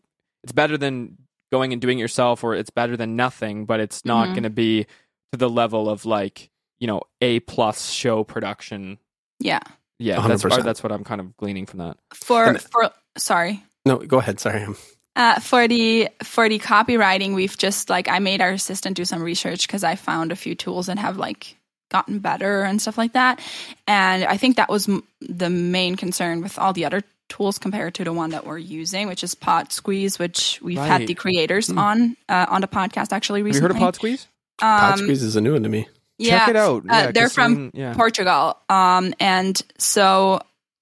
[0.42, 1.18] it's better than
[1.51, 4.33] going and doing it yourself, or it's better than nothing, but it's not Mhm.
[4.33, 4.85] going to be
[5.33, 8.98] to the level of like you know a plus show production.
[9.40, 9.61] Yeah.
[9.98, 10.64] Yeah, that's 100%.
[10.64, 11.96] that's what I'm kind of gleaning from that.
[12.14, 13.64] For And- for sorry.
[13.85, 14.38] No, go ahead.
[14.38, 14.66] Sorry.
[15.16, 19.05] I'm- Uh, for the for the copywriting, we've just like I made our assistant do
[19.05, 21.57] some research because I found a few tools that have like
[21.90, 23.40] gotten better and stuff like that,
[23.87, 27.94] and I think that was m- the main concern with all the other tools compared
[27.94, 31.79] to the one that we're using, which is Podsqueeze, which we've had the creators Hmm.
[31.79, 33.81] on uh, on the podcast actually Have you recently.
[33.81, 34.27] heard of Podsqueeze?
[34.59, 35.88] Pod Um, Squeeze is a new one to me.
[36.18, 36.83] yeah, Check it out.
[36.85, 37.94] Uh, Yeah, they're from then- yeah.
[37.94, 38.57] Portugal.
[38.68, 40.40] Um, and so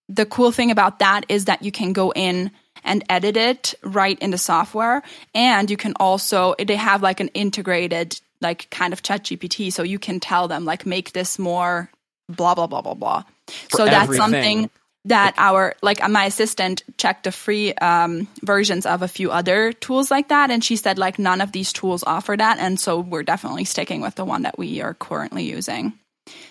[0.09, 2.51] the cool thing about that is that you can go in
[2.87, 5.03] and edit it right in the software,
[5.35, 9.99] and you can also they have like an integrated like kind of ChatGPT, so you
[9.99, 11.91] can tell them like make this more
[12.29, 13.25] blah blah blah blah blah.
[13.47, 14.21] For so that's everything.
[14.21, 14.71] something
[15.07, 20.11] that our like my assistant checked the free um, versions of a few other tools
[20.11, 23.23] like that and she said like none of these tools offer that and so we're
[23.23, 25.93] definitely sticking with the one that we are currently using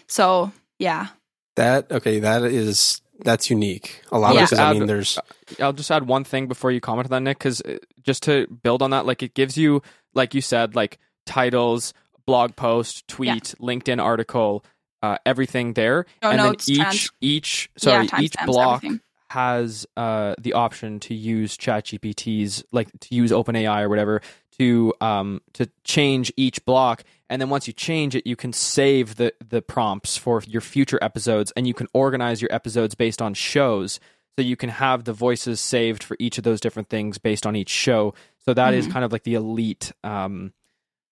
[0.07, 1.07] so yeah
[1.55, 2.19] That okay.
[2.19, 4.01] That is that's unique.
[4.11, 4.43] A lot Yeah.
[4.43, 5.17] of because I mean, there's
[5.61, 7.61] I'll just add one thing before you comment on that, Nick, because
[8.03, 9.81] just to build on that, like it gives you,
[10.13, 11.93] like you said, like titles,
[12.25, 14.65] blog post, tweet, LinkedIn article,
[15.01, 19.01] uh, everything there, Show and notes, then each trans- each sorry yeah each block everything.
[19.29, 24.21] Has uh, the option to use ChatGPT's like to use OpenAI or whatever
[24.59, 27.03] to um to change each block.
[27.29, 30.99] And then once you change it you can save the the prompts for your future
[31.01, 33.99] episodes and you can organize your episodes based on shows.
[34.37, 37.55] So you can have the voices saved for each of those different things based on
[37.55, 38.13] each show.
[38.45, 38.91] So that is Mhm.
[38.91, 40.53] kind of like the elite um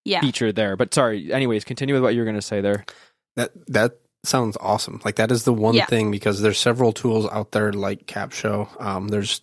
[0.06, 0.22] yeah.
[0.22, 0.78] feature there.
[0.78, 2.86] But sorry anyways continue with what you were going to say there.
[3.36, 5.02] That that sounds awesome.
[5.06, 5.86] Like that is the one Yeah.
[5.86, 8.68] thing because there's several tools out there like Capsho.
[8.82, 9.42] Um, there's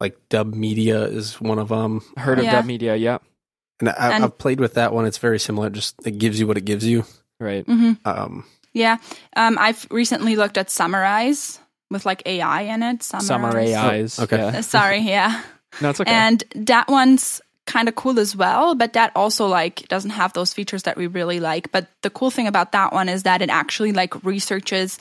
[0.00, 2.02] like Dub Media is one of them.
[2.16, 2.52] heard of Yeah.
[2.52, 3.18] Dub Media yeah
[3.80, 5.06] and, I, And- I've played with that one.
[5.06, 5.68] It's very similar.
[5.68, 7.04] It just it gives you what it gives you.
[7.40, 7.92] right Mm-hmm.
[8.08, 8.98] Um, yeah
[9.36, 11.58] um i've recently looked at summarize
[11.90, 14.40] with like ai in it summarize, summer AIs Oh, okay.
[14.40, 15.42] Uh, sorry yeah
[15.80, 19.86] no it's okay And that one's kind of cool as well, but that also like
[19.88, 21.70] doesn't have those features that we really like.
[21.70, 24.98] But the cool thing about that one is that it actually like researches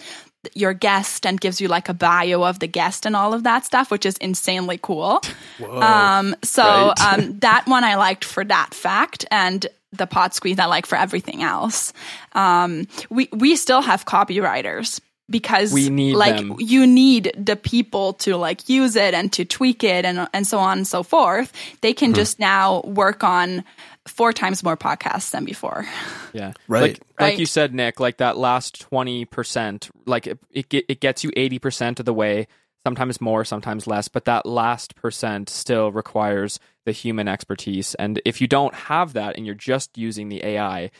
[0.54, 3.66] your guest and gives you like a bio of the guest and all of that
[3.66, 5.22] stuff, which is insanely cool.
[5.58, 5.80] whoa.
[5.82, 7.02] Um, so Right.
[7.14, 11.44] um, that one I liked for that fact, and the Podsqueeze I like for everything
[11.44, 11.94] else.
[12.34, 16.56] Um, we we still have copywriters because We need like them.
[16.60, 20.60] you need the people to like use it and to tweak it and and so
[20.60, 21.52] on and so forth.
[21.82, 22.16] They can hmm.
[22.16, 23.64] just now work on
[24.08, 25.86] four times more podcasts than before.
[26.34, 26.54] Yeah.
[26.68, 26.82] Right.
[26.82, 31.32] Like, like you said, Nick, like that last 20%, like it, it, it gets you
[31.32, 32.48] 80% of the way.
[32.86, 37.96] sometimes more, sometimes less, but that last percent still requires the human expertise.
[37.96, 40.92] And if you don't have that and you're just using the AI,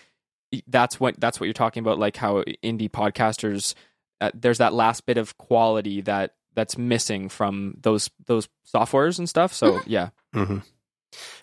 [0.68, 3.74] that's what that's what you're talking about like how indie podcasters
[4.22, 9.30] uh, there's that last bit of quality that that's missing from those those softwares and
[9.30, 9.54] stuff.
[9.54, 9.90] So, Mm-hmm.
[9.90, 10.10] yeah.
[10.34, 10.58] hmm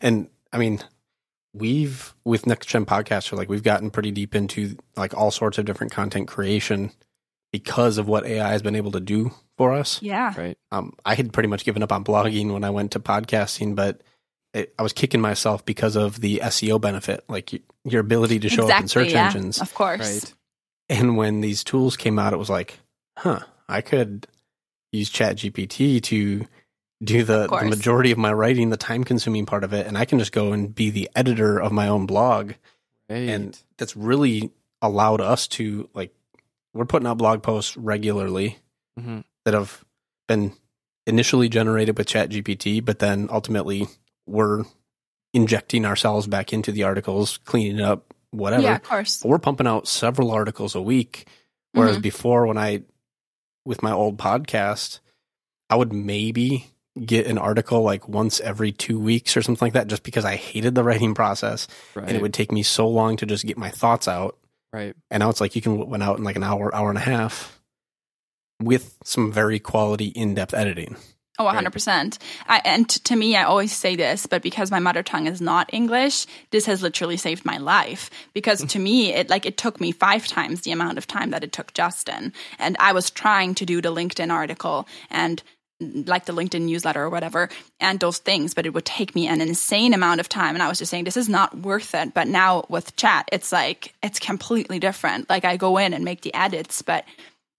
[0.01, 0.81] And I mean,
[1.53, 5.65] we've with Next Gen Podcaster, like we've gotten pretty deep into like all sorts of
[5.65, 6.91] different content creation
[7.53, 10.03] because of what AI has been able to do for us.
[10.03, 10.35] Yeah.
[10.37, 10.59] Right.
[10.73, 14.03] Um, I had pretty much given up on blogging when I went to podcasting, but
[14.53, 17.53] it, I was kicking myself because of the SEO benefit, like
[17.85, 19.61] your ability to show up in search yeah, engines.
[19.61, 20.01] Of course.
[20.25, 20.35] Right.
[20.88, 22.79] And when these tools came out, it was like,
[23.16, 24.27] huh, I could
[24.92, 26.47] use ChatGPT to
[27.03, 30.05] do the, the majority of my writing, the time consuming part of it, and I
[30.05, 32.53] can just go and be the editor of my own blog.
[33.09, 33.29] Right.
[33.29, 36.14] And that's really allowed us to like
[36.73, 38.59] we're putting out blog posts regularly
[38.99, 39.85] hmm that have
[40.27, 40.55] been
[41.07, 43.87] initially generated with ChatGPT, but then ultimately
[44.27, 44.64] we're
[45.35, 48.62] injecting ourselves back into the articles, cleaning it up, whatever.
[48.62, 49.18] Yeah, of course.
[49.23, 51.27] But we're pumping out several articles a week.
[51.73, 52.03] Whereas Mhm.
[52.03, 52.83] before, when I,
[53.64, 55.01] with my old podcast,
[55.70, 56.66] I would maybe
[57.05, 60.37] get an article like once every two weeks or something like that, just because I
[60.37, 61.66] hated the writing process.
[61.94, 62.07] right.
[62.07, 64.38] And it would take me so long to just get my thoughts out.
[64.73, 64.94] right.
[65.11, 67.01] And now it's like you can went out in like an hour, hour and a
[67.03, 67.61] half
[68.62, 70.97] with some very quality in depth editing.
[71.37, 72.18] Oh, 100%.
[72.47, 75.40] I, and t- to me, I always say this, but because my mother tongue is
[75.40, 78.09] not English, this has literally saved my life.
[78.35, 81.42] Because to me, it like it took me five times the amount of time that
[81.42, 82.33] it took Justin.
[82.59, 85.42] And I was trying to do the LinkedIn article and
[85.81, 87.49] like the LinkedIn newsletter or whatever,
[87.81, 90.55] and those things, but it would take me an insane amount of time.
[90.55, 92.14] And I was just saying, this is not worth it.
[92.14, 95.29] But now with chat, it's like, it's completely different.
[95.29, 97.05] Like I go in and make the edits, but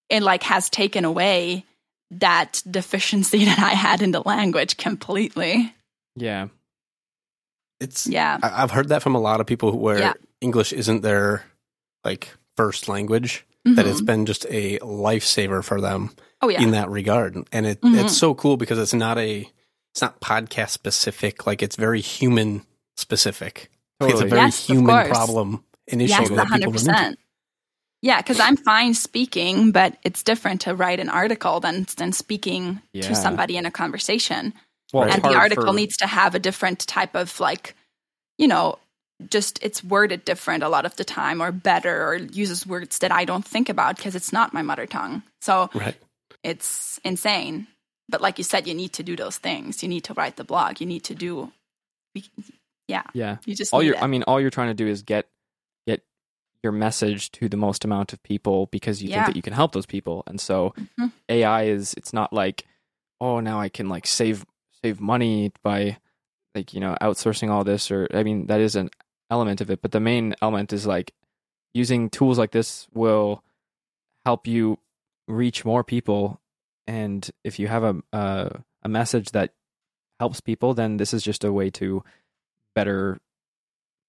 [0.09, 1.65] it like has taken away
[2.11, 5.73] that deficiency that I had in the language completely.
[6.15, 6.47] Yeah.
[7.79, 8.37] It's Yeah.
[8.41, 10.13] I- I've heard that from a lot of people where Yeah.
[10.41, 11.43] English isn't their
[12.03, 13.45] like first language.
[13.65, 13.91] That Mhm.
[13.91, 16.11] it's been just a lifesaver for them.
[16.41, 16.61] oh yeah.
[16.61, 17.35] in that regard.
[17.51, 18.03] And it, Mhm.
[18.03, 19.49] it's so cool because it's not a
[19.91, 22.61] it's not podcast specific, like it's very human
[22.97, 23.71] specific.
[23.99, 27.17] Like, It's a very Yes, human problem and issue yes, that hundred people run into.
[28.01, 32.81] Yeah, because I'm fine speaking, but it's different to write an article than than speaking
[32.93, 33.03] Yeah.
[33.07, 34.53] to somebody in a conversation.
[34.93, 37.75] Well, and the article for- needs to have a different type of like,
[38.37, 38.77] you know,
[39.29, 43.11] just it's worded different a lot of the time, or better, or uses words that
[43.11, 45.23] I don't think about because it's not my mother tongue.
[45.41, 45.95] So Right.
[46.43, 47.67] it's insane.
[48.07, 49.81] But like you said, you need to do those things.
[49.81, 50.79] You need to write the blog.
[50.79, 51.51] You need to do,
[52.87, 53.03] yeah.
[53.13, 53.37] Yeah.
[53.45, 54.03] You just all you're it.
[54.03, 55.27] I mean, all you're trying to do is get
[56.65, 59.15] your message to the most amount of people because you Yeah.
[59.15, 60.23] think that you can help those people.
[60.27, 61.11] And so Mhm.
[61.29, 62.65] AI is it's not like,
[63.21, 64.45] oh now I can like save
[64.83, 65.97] save money by
[66.53, 68.89] like, you know, outsourcing all this or I mean that is an
[69.29, 71.13] element of it, but the main element is like
[71.73, 73.41] using tools like this will
[74.25, 74.79] help you
[75.27, 76.39] reach more people
[76.87, 79.53] and if you have a a, a message that
[80.19, 82.03] helps people then this is just a way to
[82.75, 83.17] better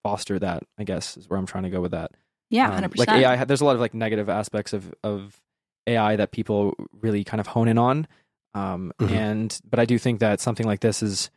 [0.04, 2.10] foster that i guess is where i'm trying to go with that
[2.50, 5.40] yeah, Um, hundred like ai there's a lot of like negative aspects of of
[5.86, 8.06] ai that people really kind of hone in on
[8.54, 9.10] um Mhm.
[9.10, 11.30] and but i do think that something like this is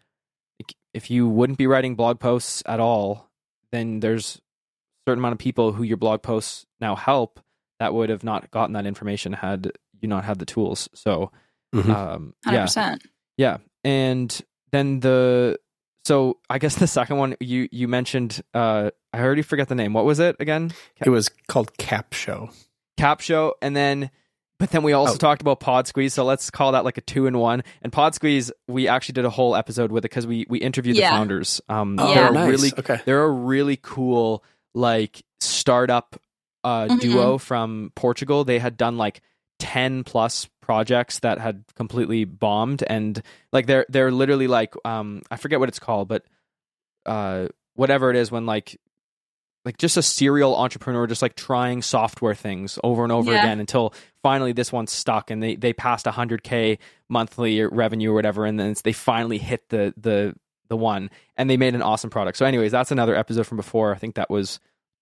[0.62, 3.30] like, if you wouldn't be writing blog posts at all
[3.72, 7.40] then there's a certain amount of people who your blog posts now help
[7.80, 11.32] that would have not gotten that information had you not had the tools so
[11.76, 11.90] Mhm.
[11.90, 13.04] um Hundred yeah percent.
[13.38, 14.42] yeah, and
[14.72, 15.60] then the
[16.06, 19.94] so I guess the second one you you mentioned uh I already forget the name.
[19.94, 20.72] What was it again?
[21.04, 22.54] It was called Capsho.
[22.98, 24.12] Cap Show, and then
[24.60, 25.18] but then we also Oh.
[25.18, 26.12] talked about Podsqueeze.
[26.12, 27.64] So let's call that like a two in one.
[27.82, 31.12] And Podsqueeze, we actually did a whole episode with it because we we interviewed Yeah.
[31.12, 31.62] the founders.
[31.70, 32.50] Um, Oh, they're a nice.
[32.50, 33.00] really okay.
[33.06, 34.44] they're a really cool
[34.76, 36.22] like startup
[36.66, 37.00] uh, Mhm.
[37.00, 38.44] duo from Portugal.
[38.44, 39.22] They had done like
[39.60, 43.22] ten plus projects that had completely bombed, and
[43.54, 46.26] like they're they're literally like um I forget what it's called, but
[47.06, 48.78] uh whatever it is when like
[49.66, 53.40] like just a serial entrepreneur just like trying software things over and over Yeah.
[53.44, 53.94] again until
[54.24, 56.78] finally this one stuck and they they passed 100k
[57.10, 60.34] monthly revenue or whatever and then they finally hit the the
[60.70, 62.38] the one and they made an awesome product.
[62.38, 63.94] So anyways that's another episode from before.
[63.94, 64.60] I think that was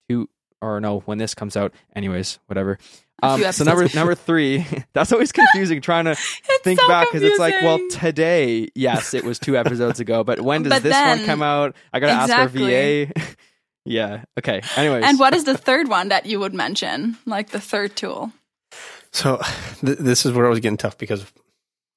[0.08, 0.28] two
[0.60, 1.72] or no when this comes out.
[1.94, 2.78] Anyways whatever.
[3.22, 6.14] Um, so number number three that's always confusing trying to
[6.62, 10.40] think so back because it's like well today yes it was two episodes ago but
[10.40, 11.74] when does But this one come out?
[11.92, 13.04] I gotta ask our Exactly.
[13.06, 13.12] va
[13.88, 17.16] yeah okay anyways and what is the third one that you would mention?
[17.26, 18.30] Like the third tool?
[19.12, 19.40] So
[19.84, 21.24] th- this is where I was getting tough because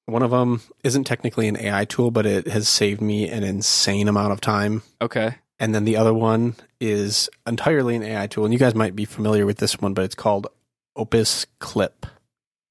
[0.06, 4.08] One of them isn't technically an AI tool, but it has saved me an insane
[4.08, 4.82] amount of time.
[5.02, 5.36] Okay.
[5.60, 8.44] And then the other one is entirely an AI tool.
[8.46, 10.48] And you guys might be familiar with this one, but it's called
[10.96, 12.06] Opus Clip.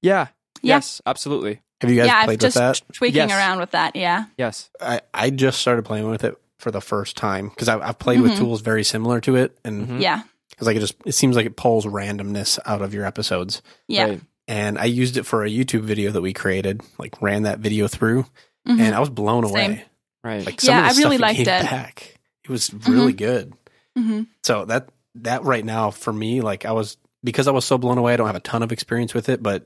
[0.01, 0.27] Yeah.
[0.61, 0.75] Yeah.
[0.75, 1.61] Yes, absolutely.
[1.79, 2.81] Have you guys yeah, I've played just that?
[2.93, 3.31] tweaking Yes.
[3.31, 3.95] around with that.
[3.95, 4.25] Yeah.
[4.37, 4.69] Yes.
[4.79, 8.31] I, I just started playing with it for the first time because I've played with
[8.33, 8.37] Mhm.
[8.37, 9.57] tools very similar to it.
[9.65, 10.01] And Mhm.
[10.01, 10.23] Yeah.
[10.49, 13.61] because like it just, it seems like it pulls randomness out of your episodes.
[13.87, 14.05] Yeah.
[14.05, 14.21] Right.
[14.47, 17.87] And I used it for a YouTube video that we created, like ran that video
[17.87, 18.25] through,
[18.67, 18.79] Mhm.
[18.79, 19.83] and I was blown away.
[20.23, 20.45] Right.
[20.45, 21.63] Like some Yeah, of the I really stuff liked it gave it.
[21.69, 22.15] back.
[22.43, 23.53] It was really good.
[23.97, 24.27] Mhm.
[24.43, 27.97] So that that right now for me, like I was because I was so blown
[27.97, 28.13] away.
[28.13, 29.65] I don't have a ton of experience with it, but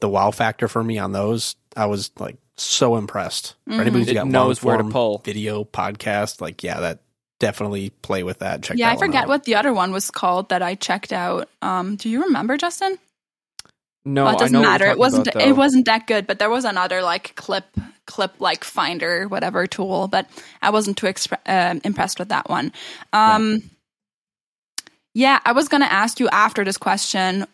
[0.00, 3.54] the wow factor for me on those, I was like so impressed.
[3.66, 3.80] For Mhm.
[3.80, 5.18] anybody who's got knows where to pull.
[5.24, 7.00] video podcast, like yeah, that
[7.38, 8.62] definitely play with that.
[8.62, 9.28] Check Yeah, that I forget out.
[9.28, 11.48] what the other one was called that I checked out.
[11.62, 12.98] Um, do you remember, Justin?
[14.06, 14.86] No, well, it doesn't know what you're matter.
[14.86, 15.26] It wasn't.
[15.26, 16.26] about, it wasn't that good.
[16.26, 17.64] But there was another like clip,
[18.06, 20.06] clip like finder, whatever tool.
[20.08, 20.28] But
[20.62, 22.72] I wasn't too expre- um impressed with that one.
[23.12, 23.68] Um,
[25.14, 27.46] yeah, I was gonna ask you after this question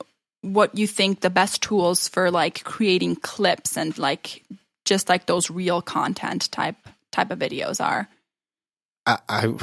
[0.42, 4.42] what you think the best tools for like creating clips and like
[4.84, 6.76] just like those real content type
[7.10, 8.08] type of videos are.
[9.06, 9.54] I, I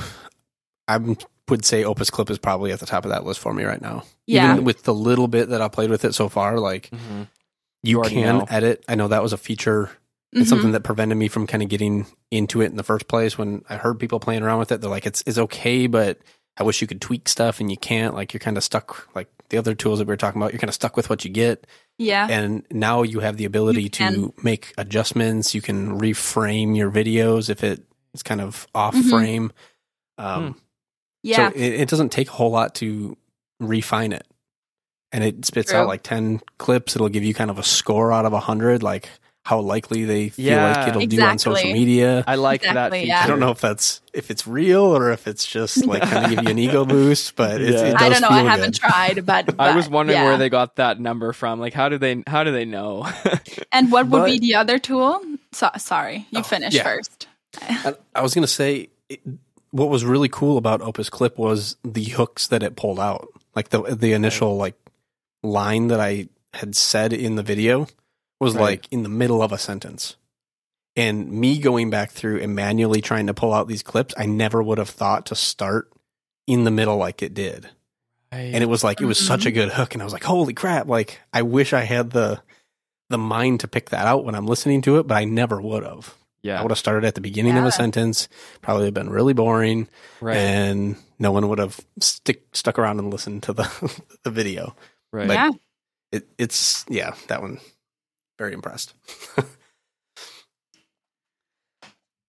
[0.87, 1.15] I
[1.47, 3.81] would say Opus Clip is probably at the top of that list for me right
[3.81, 4.03] now.
[4.27, 4.53] Yeah.
[4.53, 7.27] Even with the little bit that I played with it so far, like Mhm.
[7.83, 8.45] you already can know.
[8.49, 8.83] edit.
[8.87, 9.91] I know that was a feature
[10.31, 10.49] It's Mhm.
[10.49, 13.35] something that prevented me from kind of getting into it in the first place.
[13.35, 16.19] When I heard people playing around with it, they're like, "It's it's okay, but
[16.55, 18.13] I wish you could tweak stuff, and you can't.
[18.13, 19.07] Like you're kind of stuck.
[19.15, 21.23] Like the other tools that we were talking about, you're kind of stuck with what
[21.25, 21.65] you get.
[21.97, 22.27] Yeah.
[22.29, 25.53] And now you have the ability to make adjustments.
[25.55, 27.83] You can reframe your videos if it
[28.13, 29.09] is kind of off Mhm.
[29.09, 29.51] frame.
[30.17, 30.55] Um,
[31.23, 31.49] Yeah.
[31.49, 33.17] So it, it doesn't take a whole lot to
[33.59, 34.25] refine it.
[35.11, 35.79] And it spits True.
[35.81, 36.95] out like 10 clips.
[36.95, 39.09] It'll give you kind of a score out of 100, like
[39.49, 40.73] how likely they feel Yeah.
[40.77, 42.23] like it'll do on social media.
[42.27, 43.07] I like that Exactly, feature.
[43.07, 43.23] yeah.
[43.23, 46.29] I don't know if that's if it's real or if it's just like kind of
[46.29, 47.87] give you an ego boost, but it's, Yeah.
[47.87, 48.27] it does I don't know.
[48.29, 48.89] I feel haven't good.
[48.91, 50.25] tried, but, I was wondering yeah.
[50.25, 51.59] where they got that number from.
[51.59, 52.23] Like, how do they?
[52.27, 53.07] How do they know?
[53.71, 55.19] And what would But- be the other tool?
[55.51, 56.83] So, sorry, you Oh, finish yeah.
[56.83, 57.27] first.
[57.59, 59.19] I, I was going to say it,
[59.71, 63.27] what was really cool about Opus Clip was the hooks that it pulled out.
[63.55, 64.75] Like the the initial like
[65.41, 67.87] line that I had said in the video
[68.39, 68.61] was Right.
[68.61, 70.15] like in the middle of a sentence.
[70.95, 74.61] And me going back through and manually trying to pull out these clips, I never
[74.61, 75.91] would have thought to start
[76.47, 77.69] in the middle like it did.
[78.31, 79.55] And it was like it was such a mm-hmm.
[79.55, 82.41] good hook and I was like, "Holy crap, like I wish I had the
[83.09, 85.83] the mind to pick that out when I'm listening to it, but I never would
[85.83, 86.15] have.
[86.41, 86.59] Yeah.
[86.59, 88.29] I would have started at the beginning of a sentence,
[88.61, 89.89] probably have been really boring,
[90.21, 94.75] right, and no one would have stick stuck around and listened to the the video.
[95.11, 95.27] right.
[95.27, 95.51] Like, yeah.
[96.11, 97.59] It, it's yeah, that one.
[98.39, 98.93] Very impressed.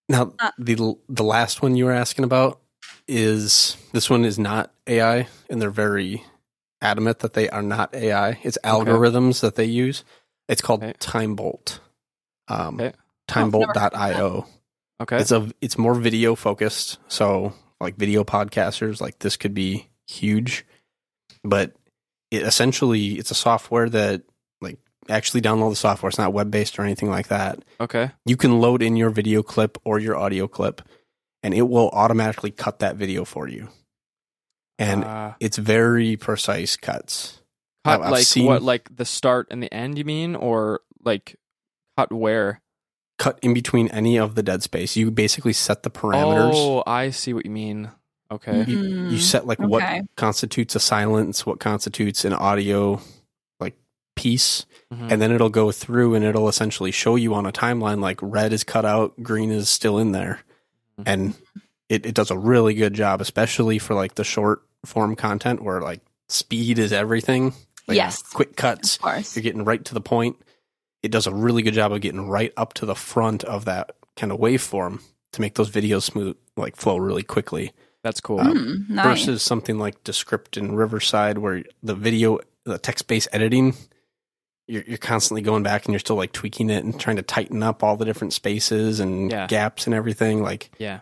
[0.08, 2.60] now Uh, the the last one you were asking about
[3.08, 6.22] is this one is not AI, and they're very
[6.82, 8.38] adamant that they are not AI.
[8.42, 10.02] It's algorithms that they use.
[10.48, 10.94] It's called Okay.
[10.98, 11.78] TimeBolt.
[12.48, 12.92] Um, Okay.
[13.28, 14.46] Timebolt.io.
[15.00, 19.88] okay, It's a it's more video focused, so like video podcasters, like this could be
[20.08, 20.66] huge.
[21.44, 21.74] But
[22.32, 24.22] it essentially it's a software that
[25.10, 26.08] actually download the software.
[26.08, 27.58] It's not web based or anything like that.
[27.80, 28.10] okay.
[28.24, 30.82] You can load in your video clip or your audio clip,
[31.42, 33.68] and it will automatically cut that video for you.
[34.78, 37.40] And Uh, it's very precise cuts.
[37.84, 38.62] cut I've- I've like seen- what?
[38.62, 39.98] Like the start and the end?
[39.98, 41.36] You mean, or like
[41.96, 42.60] cut where?
[43.18, 44.96] Cut in between any of the dead space.
[44.96, 46.52] You basically set the parameters.
[46.54, 47.90] Oh, I see what you mean.
[48.32, 49.82] Okay, you, you set like what
[50.16, 53.00] constitutes a silence, what constitutes an audio like
[54.20, 55.12] piece, Mhm.
[55.12, 58.52] and then it'll go through and it'll essentially show you on a timeline like red
[58.52, 60.40] is cut out, green is still in there,
[60.98, 61.04] Mhm.
[61.06, 61.34] and
[61.88, 65.80] it, it does a really good job, especially for like the short form content where
[65.80, 67.52] like speed is everything.
[67.88, 68.22] Like, Yes.
[68.22, 68.96] quick cuts.
[68.96, 69.34] Of course.
[69.36, 70.36] You're getting right to the point.
[71.02, 73.92] It does a really good job of getting right up to the front of that
[74.16, 75.00] kind of waveform
[75.32, 78.40] to make those videos smooth, like flow really quickly that's cool.
[78.40, 79.04] um, Mm, nice.
[79.06, 83.74] versus something like Descript and Riverside, where the video, the text based editing,
[84.70, 87.62] you're, you're constantly going back and you're still like tweaking it and trying to tighten
[87.62, 89.46] up all the different spaces and Yeah.
[89.46, 90.42] gaps and everything.
[90.42, 91.00] Like yeah,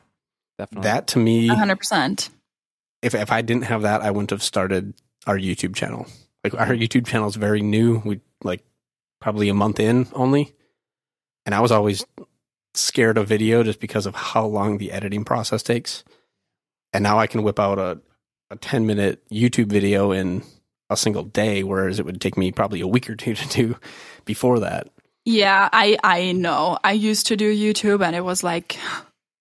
[0.58, 0.84] definitely.
[0.88, 2.30] that to me, 100%.
[3.02, 4.94] if if I didn't have that, I wouldn't have started
[5.26, 6.06] our YouTube channel.
[6.44, 8.00] Like our YouTube channel is very new.
[8.04, 8.64] We like
[9.20, 10.54] probably a month in only,
[11.44, 12.04] and I was always
[12.74, 16.04] scared of video just because of how long the editing process takes.
[16.92, 18.00] And now I can whip out a
[18.50, 20.42] a ten minute YouTube video in
[20.90, 23.76] a single day, whereas it would take me probably a week or two to do
[24.24, 24.88] before that.
[25.24, 26.78] Yeah, I I know.
[26.82, 28.78] I used to do YouTube, and it was like,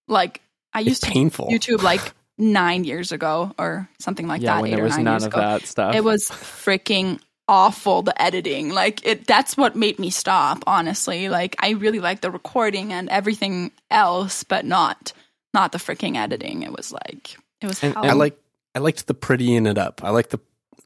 [0.08, 0.42] like
[0.74, 1.50] I It's used to painful.
[1.50, 4.62] do YouTube like nine years ago or something like yeah, that.
[4.62, 5.42] when eight there or was nine none years of ago.
[5.42, 5.96] that stuff.
[5.96, 8.02] It was freaking awful.
[8.02, 9.26] The editing, like it.
[9.28, 10.64] That's what made me stop.
[10.68, 15.14] Honestly, like I really like the recording and everything else, but not
[15.54, 16.64] not the freaking editing.
[16.64, 17.82] It was like it was.
[17.82, 18.04] And- hell.
[18.06, 18.38] I like
[18.76, 20.04] I liked the prettying it up.
[20.04, 20.40] I like the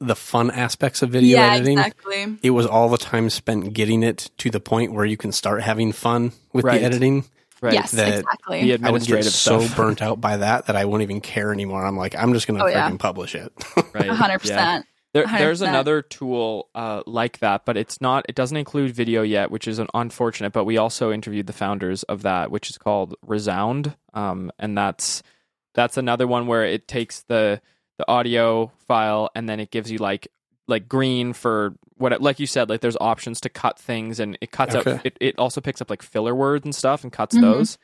[0.06, 1.78] the fun aspects of video yeah, editing.
[1.78, 2.38] exactly.
[2.42, 5.62] It was all the time spent getting it to the point where you can start
[5.62, 6.80] having fun with Right.
[6.80, 7.24] the editing.
[7.60, 7.74] right.
[7.74, 8.76] Yes, that- exactly.
[8.76, 11.52] The I would get administrative so burnt out by that that I won't even care
[11.52, 11.84] anymore.
[11.86, 12.96] I'm like, I'm just gonna Oh, freaking yeah.
[12.98, 13.52] publish it.
[13.94, 14.08] right.
[14.08, 14.38] A hundred yeah.
[14.38, 14.86] percent.
[15.14, 15.68] There, there's 100%.
[15.68, 18.24] another tool uh, like that, but it's not.
[18.30, 20.54] It doesn't include video yet, which is an unfortunate.
[20.54, 25.22] But we also interviewed the founders of that, which is called Resound, um, and that's
[25.74, 27.60] that's another one where it takes the
[28.02, 30.28] the audio file and then it gives you like
[30.68, 34.50] like green for what like you said like there's options to cut things and it
[34.50, 34.92] cuts Okay.
[34.94, 37.40] out it, it also picks up like filler words and stuff and cuts Mhm.
[37.42, 37.78] those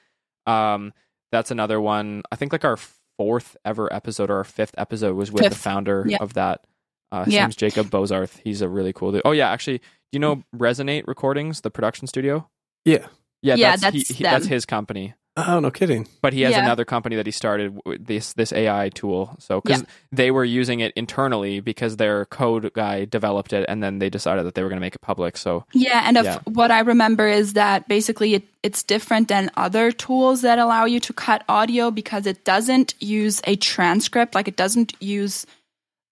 [0.47, 0.93] um
[1.33, 2.77] that's another one i think like our
[3.19, 6.19] fourth ever episode or our fifth episode was with the founder Yeah.
[6.21, 6.64] of that
[7.12, 7.41] uh his Yeah.
[7.43, 9.81] name's jacob bozarth he's a really cool dude oh yeah actually
[10.12, 12.49] you know resonate recordings the production studio
[12.85, 13.07] yeah.
[13.43, 15.14] yeah, Yeah, that's that's he- that's his company
[15.47, 16.09] Oh no kidding.
[16.20, 16.62] but he has Yeah.
[16.64, 19.36] another company that he started with this this AI tool.
[19.39, 19.86] So because Yeah.
[20.11, 24.45] they were using it internally because their code guy developed it, and then they decided
[24.47, 25.36] that they were going to make it public.
[25.36, 26.39] So Yeah, and of Yeah.
[26.45, 30.99] what I remember is that basically it, it's different than other tools that allow you
[31.01, 35.47] to cut audio because it doesn't use a transcript, like it doesn't use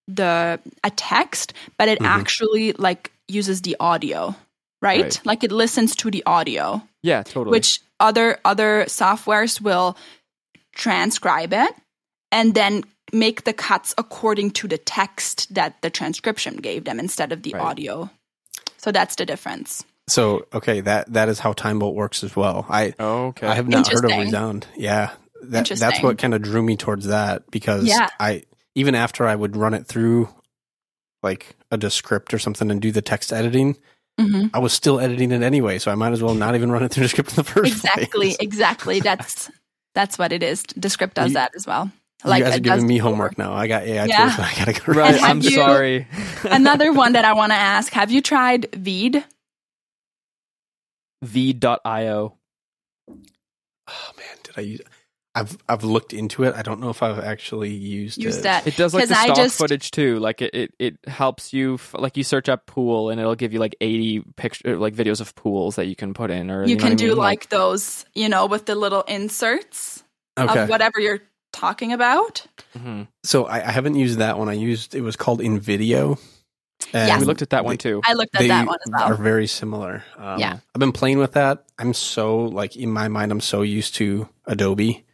[0.09, 2.07] the a text, but it Mhm.
[2.07, 4.35] actually like uses the audio,
[4.81, 5.03] right?
[5.03, 5.21] Right.
[5.25, 7.53] Like it listens to the audio, yeah, totally.
[7.53, 9.97] which other other softwares will
[10.75, 11.71] transcribe it
[12.33, 12.83] and then
[13.13, 17.53] make the cuts according to the text that the transcription gave them instead of the
[17.55, 17.63] Right.
[17.63, 18.11] audio.
[18.79, 19.85] So that's the difference.
[20.09, 22.67] So okay, that that is how TimeBolt works as well.
[22.69, 23.47] I okay.
[23.47, 24.67] I have not heard of Resound.
[24.77, 25.11] Yeah,
[25.43, 28.09] that that's what kind of drew me towards that because Yeah.
[28.21, 28.43] I
[28.75, 30.29] even after I would run it through
[31.23, 33.77] like a Descript or something and do the text editing,
[34.19, 35.79] hmm I was still editing it anyway.
[35.79, 38.07] So I might as well not even run it through Descript in the first Exactly,
[38.07, 38.37] place.
[38.41, 38.97] exactly.
[38.99, 39.01] exactly.
[39.01, 39.51] That's
[39.95, 40.63] that's what it is.
[40.63, 41.91] Descript does You- that as well.
[42.25, 43.53] you guys are giving me the homework now.
[43.53, 44.35] I got AI Yeah.
[44.35, 44.39] tools.
[44.39, 44.93] I gotta go.
[44.93, 45.23] right.
[45.23, 46.07] I'm you- sorry.
[46.45, 49.23] Another one that I want to ask: Have you tried Veed?
[51.23, 52.37] Veed.io.
[53.89, 54.81] Oh man, did I use?
[55.37, 56.55] I've I've looked into it.
[56.57, 58.43] I don't know if I've actually used Use it.
[58.45, 58.67] that.
[58.67, 60.19] It does like the I stock just- footage too.
[60.19, 61.75] Like it, it, it helps you.
[61.75, 65.21] F- like you search up pool, and it'll give you like 80 picture, like videos
[65.21, 67.17] of pools that you can put in, or You know can what I do mean?
[67.19, 70.03] like those, you know, with the little inserts
[70.39, 71.21] Okay, of whatever you're
[71.53, 72.47] talking about.
[72.77, 73.07] Mhm.
[73.25, 74.49] so I, I haven't used that one.
[74.49, 76.19] I used it was called InVideo.
[76.93, 77.21] And Yes.
[77.21, 78.01] we looked at that one too.
[78.05, 80.05] I looked at they that one as are very similar.
[80.19, 80.59] Um, Yeah.
[80.75, 81.65] I've been playing with that.
[81.79, 85.05] I'm so like in my mind, I'm so used to Adobe.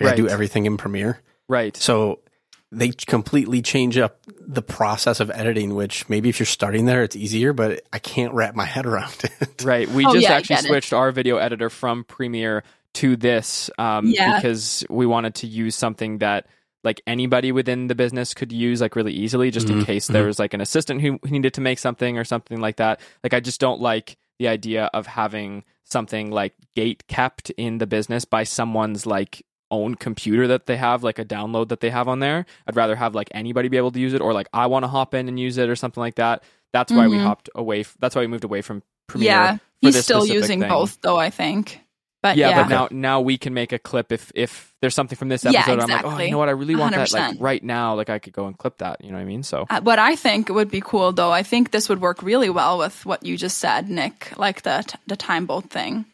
[0.00, 0.16] I Right.
[0.16, 1.76] do everything in Premiere, Right.
[1.76, 2.20] so
[2.72, 5.74] they completely change up the process of editing.
[5.76, 9.14] Which maybe if you're starting there, it's easier, but I can't wrap my head around
[9.40, 9.62] it.
[9.64, 9.88] Right.
[9.88, 10.68] We Oh, just yeah, actually get it.
[10.68, 12.64] switched our video editor from Premiere
[12.94, 14.36] to this um, Yeah.
[14.36, 16.46] because we wanted to use something that
[16.82, 20.12] like anybody within the business could use like really easily just in Mhm, case mhm.
[20.12, 23.00] there was like an assistant who who needed to make something or something like that.
[23.22, 27.86] Like I just don't like the idea of having something like gate kept in the
[27.86, 32.06] business by someone's like own computer that they have like a download that they have
[32.08, 32.46] on there.
[32.66, 34.88] I'd rather have like anybody be able to use it or like I want to
[34.88, 36.42] hop in and use it or something like that.
[36.72, 37.22] That's why we Mhm.
[37.24, 37.80] hopped away.
[37.80, 39.30] F- that's why we moved away from Premiere.
[39.30, 40.68] Yeah, he's still using thing.
[40.68, 41.18] both, though.
[41.18, 41.80] I think,
[42.22, 45.16] but yeah, yeah, but now now we can make a clip if if there's something
[45.16, 45.78] from this Yeah, episode.
[45.80, 46.24] I'm like, oh, exactly.
[46.26, 46.48] you know what?
[46.48, 47.94] I really want that like right now.
[47.94, 49.02] Like I could go and clip that.
[49.04, 49.42] You know what I mean?
[49.42, 52.50] So Uh, what I think would be cool, though, I think this would work really
[52.50, 56.06] well with what you just said, Nick, like the t- the TimeBolt thing,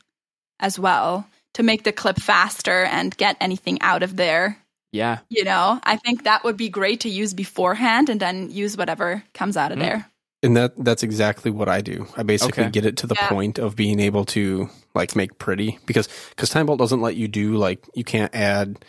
[0.59, 4.57] as well, to make the clip faster and get anything out of there.
[4.93, 8.77] yeah, You know, I think that would be great to use beforehand and then use
[8.77, 9.83] whatever comes out of Mhm.
[9.83, 10.11] there.
[10.43, 12.07] And that that's exactly what I do.
[12.17, 12.71] I basically Okay.
[12.71, 13.29] get it to the Yeah.
[13.29, 17.57] point of being able to like make pretty because because Timebolt doesn't let you do
[17.57, 18.85] like you can't add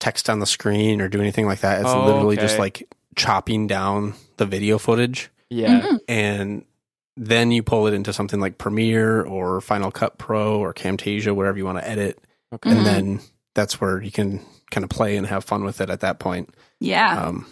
[0.00, 1.80] text on the screen or do anything like that.
[1.80, 5.98] It's Oh, literally just like chopping down the video footage yeah, Mhm.
[6.08, 6.64] and
[7.16, 11.58] then you pull it into something like Premiere or Final Cut Pro or Camtasia wherever
[11.58, 12.18] you want to edit
[12.54, 13.20] okay, and then
[13.54, 14.40] that's where you can
[14.70, 16.54] kind of play and have fun with it at that point.
[16.80, 17.26] Yeah.
[17.26, 17.46] Um,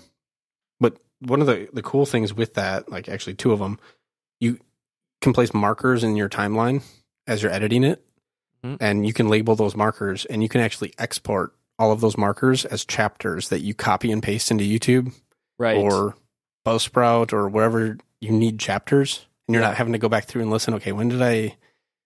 [0.81, 3.79] but one of the, the cool things with that, like actually two of them,
[4.41, 4.59] you
[5.21, 6.83] can place markers in your timeline
[7.27, 8.03] as you're editing it,
[8.65, 8.79] Mhm.
[8.81, 12.65] and you can label those markers, and you can actually export all of those markers
[12.65, 15.13] as chapters that you copy and paste into YouTube
[15.59, 15.77] right.
[15.77, 16.15] or
[16.67, 19.69] Buzzsprout or wherever you need chapters, and you're Yeah.
[19.71, 20.75] not having to go back through and listen.
[20.75, 21.57] Okay, when did I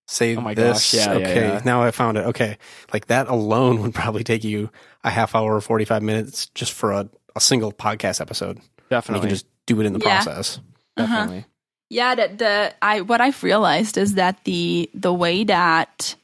[0.09, 0.93] say Oh my this.
[0.93, 1.61] gosh, yeah, yeah, okay, yeah.
[1.65, 2.23] now I found it.
[2.27, 2.57] Okay,
[2.93, 4.71] like that alone would probably take you
[5.05, 8.59] a half hour or forty five minutes just for a, a single podcast episode.
[8.91, 10.23] And you can just do it in the Yeah.
[10.23, 10.59] process.
[10.97, 11.07] Uh-huh.
[11.07, 11.45] Definitely.
[11.91, 16.17] Yeah, the, the I what I've realized is that the the way that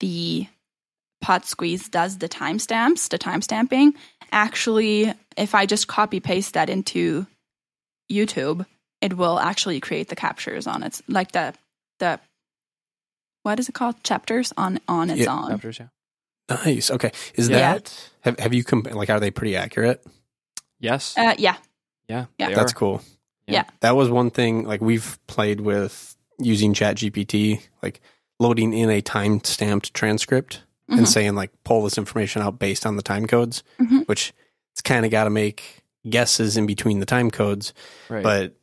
[0.00, 0.46] the
[1.24, 3.92] Podsqueeze does the timestamps, the timestamping,
[4.32, 7.26] actually, if I just copy paste that into
[8.10, 8.66] YouTube,
[9.02, 11.52] it will actually create the captures on its like the
[11.98, 12.18] the
[13.42, 15.50] what is it called chapters on on its Yeah, own.
[15.50, 15.88] Chapters, yeah.
[16.64, 16.90] Nice.
[16.90, 17.74] Okay, is Yeah.
[17.74, 20.04] that have have you comp- like are they pretty accurate?
[20.78, 21.14] Yes.
[21.16, 21.56] Uh, yeah,
[22.08, 22.26] yeah.
[22.38, 22.54] yeah.
[22.54, 22.76] That's are.
[22.76, 23.02] cool.
[23.46, 23.64] Yeah.
[23.80, 28.00] That was one thing like we've played with using ChatGPT, like
[28.40, 30.98] loading in a time stamped transcript Mhm.
[30.98, 34.06] and saying like pull this information out based on the time codes, Mhm.
[34.08, 34.32] which
[34.72, 37.72] it's kind of got to make guesses in between the time codes,
[38.08, 38.22] Right.
[38.22, 38.54] but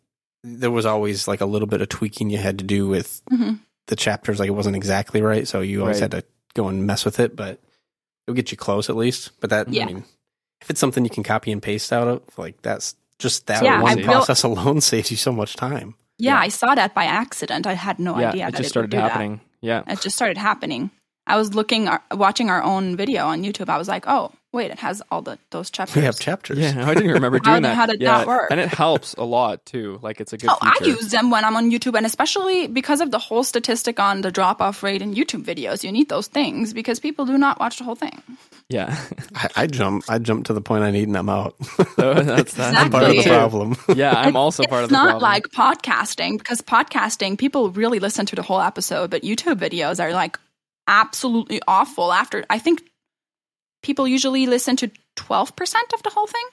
[0.44, 3.60] there was always like a little bit of tweaking you had to do with Mhm.
[3.88, 4.40] the chapters.
[4.40, 6.12] Like it wasn't exactly right, so you always Right.
[6.14, 6.24] had to
[6.54, 7.60] go and mess with it, but
[8.28, 9.32] it'll get you close at least.
[9.42, 9.84] But that, Yeah.
[9.84, 10.04] I mean,
[10.62, 13.82] if it's something you can copy and paste out of, like that's just that Yeah,
[13.82, 15.96] one I process alone saves you so much time.
[16.18, 16.40] yeah, Yeah.
[16.40, 17.68] I saw that by accident.
[17.68, 19.12] I had no yeah, idea it that just it started would do that.
[19.12, 19.42] happening.
[19.62, 19.84] Yeah.
[19.88, 20.90] it just started happening.
[21.28, 23.70] I was looking, uh, watching our own video on YouTube.
[23.70, 25.96] I was like, oh, wait, it has all the those chapters.
[25.96, 26.58] We have chapters.
[26.58, 27.76] Yeah, I didn't remember How doing the- that.
[27.76, 28.48] how did yeah, that work?
[28.50, 30.00] And it helps a lot too.
[30.02, 33.00] Like it's a good Oh, I use them when I'm on YouTube, and especially because
[33.00, 35.84] of the whole statistic on the drop off rate in YouTube videos.
[35.84, 38.24] You need those things because people do not watch the whole thing.
[38.70, 38.98] yeah.
[39.36, 40.06] I, I jump.
[40.10, 41.54] I jump to the point I need them out.
[41.64, 43.76] So that's oh, that's I'm part of the problem.
[43.96, 45.16] Yeah, I'm also part of the problem.
[45.18, 45.70] It's the not problem.
[45.70, 50.12] like podcasting because podcasting people really listen to the whole episode, but YouTube videos are
[50.12, 50.40] like
[50.90, 52.12] absolutely awful.
[52.12, 52.82] After I think
[53.82, 56.46] people usually listen to twelve percent of the whole thing.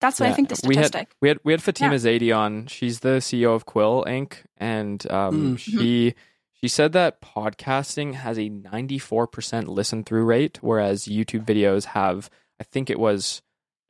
[0.00, 1.14] That's what I think the we had- statistic.
[1.20, 1.98] We had we had Fatima Yeah.
[1.98, 2.66] Zaidi on.
[2.68, 4.44] She's the CEO of Quill Inc.
[4.56, 5.58] and um, Mm.
[5.58, 6.14] she
[6.52, 12.30] she said that podcasting has a 94% listen through rate, whereas YouTube videos have
[12.60, 13.42] I think it was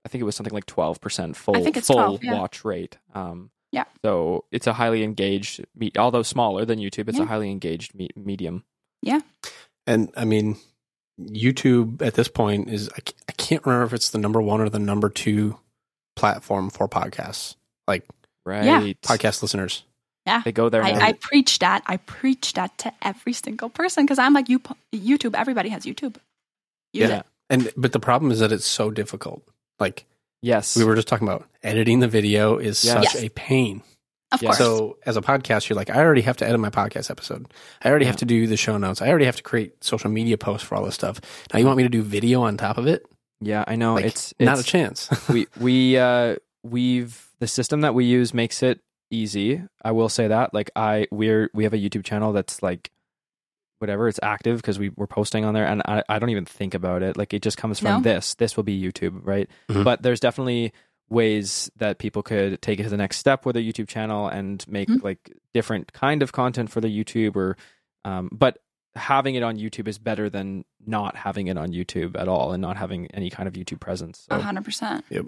[0.04, 2.38] I think it was something like 12% full I think it's full 12, yeah.
[2.40, 2.96] watch rate.
[3.14, 3.84] Um, Yeah.
[4.02, 7.24] So it's a highly engaged, me- although smaller than YouTube, it's Yeah.
[7.24, 8.64] a highly engaged me- medium.
[9.90, 10.56] And I mean,
[11.20, 14.68] YouTube at this point is I I can't remember if it's the number one or
[14.68, 15.58] the number two
[16.16, 17.56] platform for podcasts,
[17.88, 18.04] like
[18.46, 18.64] Right.
[18.64, 18.80] Yeah.
[19.02, 19.84] podcast listeners.
[20.26, 20.42] Yeah.
[20.44, 20.82] They go there.
[20.82, 21.82] I, I preach that.
[21.86, 24.60] I preach that to every single person because I'm like, you
[24.94, 25.34] YouTube.
[25.34, 26.16] Everybody has YouTube.
[26.92, 27.18] Use Yeah.
[27.20, 27.26] it.
[27.50, 29.42] And but the problem is that it's so difficult.
[29.78, 30.04] Like
[30.42, 30.76] yes.
[30.76, 32.94] we were just talking about, editing the video is Yes.
[32.94, 33.24] such Yes.
[33.24, 33.82] a pain.
[34.32, 34.48] Of Yeah.
[34.50, 34.58] course.
[34.58, 37.52] So as a podcast, you're like, I already have to edit my podcast episode.
[37.82, 39.02] I already have to do the show notes.
[39.02, 41.20] I already have to create social media posts for all this stuff.
[41.52, 43.04] Now you want me to do video on top of it?
[43.40, 43.94] yeah, I know.
[43.94, 45.08] Like, it's, not a chance.
[45.28, 49.62] we we uh we've the system that we use makes it easy.
[49.82, 50.52] I will say that.
[50.54, 52.90] Like I we're we have a YouTube channel that's like
[53.78, 56.74] whatever it's active because we we're posting on there and I, I don't even think
[56.74, 57.16] about it.
[57.16, 58.00] Like it just comes from No?
[58.02, 58.34] this.
[58.34, 59.48] This will be YouTube, right?
[59.70, 59.84] Mhm.
[59.84, 60.72] But there's definitely
[61.10, 64.64] ways that people could take it to the next step with their YouTube channel and
[64.68, 65.02] make Mhm.
[65.02, 67.56] like different kind of content for the YouTube or
[68.04, 68.58] um but
[68.94, 72.60] having it on YouTube is better than not having it on YouTube at all and
[72.62, 74.26] not having any kind of YouTube presence.
[74.30, 75.04] So A hundred percent.
[75.10, 75.22] Yeah.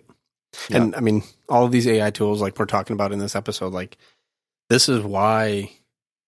[0.71, 3.73] And I mean, all of these AI tools, like we're talking about in this episode,
[3.73, 3.97] like
[4.69, 5.71] this is why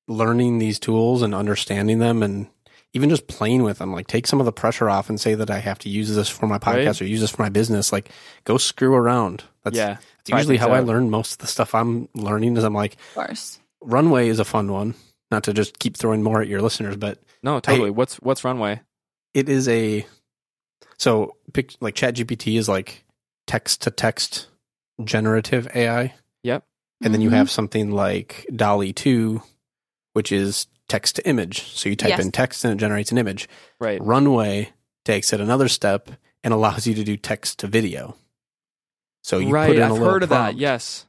[0.08, 2.48] learning these tools and understanding them and
[2.94, 5.50] even just playing with them, like take some of the pressure off and say that
[5.50, 7.02] I have to use this for my podcast Right.
[7.02, 7.92] or use this for my business.
[7.92, 8.10] Like
[8.44, 9.44] go screw around.
[9.64, 9.96] That's, yeah.
[10.18, 12.94] that's usually things how I learn most of the stuff I'm learning is I'm like,
[12.94, 13.58] Of course.
[13.82, 14.94] runway is a fun one.
[15.30, 17.90] Not to just keep throwing more at your listeners, but No, totally.
[17.90, 18.80] what's what's runway?
[19.34, 20.06] it is a
[20.96, 23.04] so pic, like ChatGPT is like
[23.48, 24.46] text to text
[25.02, 26.14] generative ai
[26.44, 26.62] Yep.
[27.02, 27.52] and then you have mm-hmm.
[27.52, 29.42] something like DALL-E 2
[30.12, 32.20] which is text to image so you type Yes.
[32.20, 33.48] in text and it generates an image
[33.80, 34.00] Right.
[34.02, 34.72] runway
[35.04, 36.10] takes it another step
[36.42, 38.16] and allows you to do text to video
[39.22, 39.68] so you right.
[39.68, 40.36] put in a I've little heard of that.
[40.42, 41.06] prompt, Yes.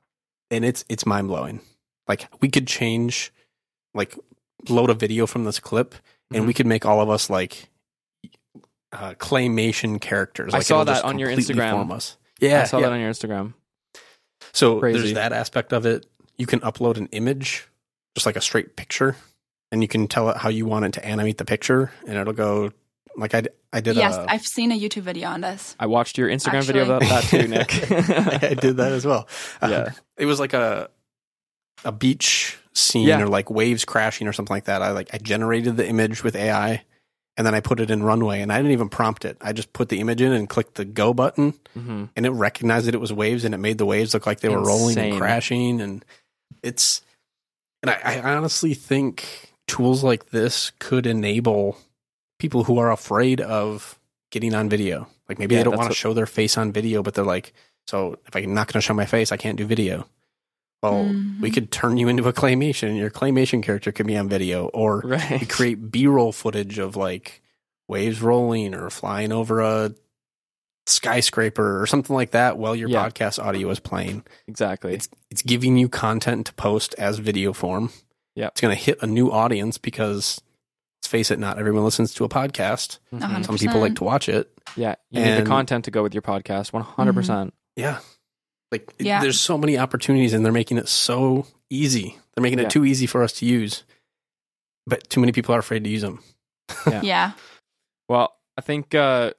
[0.50, 1.60] and it's it's mind-blowing
[2.08, 3.34] like we could change
[3.94, 4.16] like
[4.70, 5.96] load a video from this clip
[6.34, 6.48] and Mhm.
[6.48, 7.70] we could make all of us like
[8.94, 10.54] uh, claymation characters.
[10.54, 12.16] I saw that on your Instagram.
[12.40, 12.88] Yeah, I saw yeah.
[12.88, 13.54] that on your Instagram.
[14.54, 15.00] So Crazy.
[15.00, 16.06] there's that aspect of it.
[16.38, 17.68] You can upload an image,
[18.16, 19.18] just like a straight picture,
[19.72, 22.34] and you can tell it how you want it to animate the picture, and it'll
[22.34, 22.72] go
[23.18, 23.96] like I, d- I did.
[23.96, 25.76] Yes, a, I've seen a YouTube video on this.
[25.80, 27.72] I watched your Instagram video about that too, Nick.
[28.44, 29.28] I did that as well.
[29.62, 29.92] Um, Yeah.
[30.18, 30.90] it was like a
[31.84, 33.22] a beach scene Yeah.
[33.22, 34.82] or like waves crashing or something like that.
[34.82, 36.84] I like I generated the image with AI
[37.38, 39.38] and then I put it in Runway and I didn't even prompt it.
[39.42, 42.88] I just put the image in and clicked the go button hmm and it recognized
[42.88, 45.18] that it was waves and it made the waves look like they were rolling and
[45.18, 46.04] crashing and
[46.64, 47.02] it's
[47.84, 51.78] and I, I honestly think tools like this could enable
[52.40, 53.98] people who are afraid of
[54.32, 55.08] getting on video.
[55.30, 57.54] Like maybe Yeah, they don't want to show their face on video, but they're like,
[57.88, 60.08] so if I'm not going to show my face, I can't do video.
[60.84, 61.54] Well, we Mhm.
[61.54, 65.02] could turn you into a claymation, and your claymation character could be on video, or
[65.06, 65.40] Right.
[65.42, 67.42] we create B-roll footage of like
[67.88, 69.96] waves rolling or flying over a
[70.88, 73.08] skyscraper or something like that while your Yeah.
[73.08, 74.24] podcast audio is playing.
[74.48, 74.94] exactly.
[74.94, 77.92] It's it's giving you content to post as video form.
[78.36, 78.52] Yep.
[78.52, 80.42] It's going to hit a new audience because
[81.00, 83.00] let's face it, not everyone listens to a podcast.
[83.14, 83.22] Mhm.
[83.24, 83.44] Uh-huh.
[83.44, 84.52] Some people like to watch it.
[84.76, 86.74] Yeah, you need the content to go with your podcast.
[86.74, 87.54] One hundred percent.
[87.76, 88.00] Yeah.
[88.72, 89.22] Like it- Yeah.
[89.22, 92.18] there's so many opportunities and they're making it so easy.
[92.36, 92.66] They're making Yeah.
[92.66, 93.84] it too easy for us to use.
[94.88, 96.20] But too many people are afraid to use them.
[97.04, 97.32] Yeah.
[98.10, 99.32] Well, I think uh,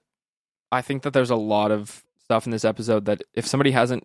[0.72, 4.05] I think that there's a lot of stuff in this episode that if somebody hasn't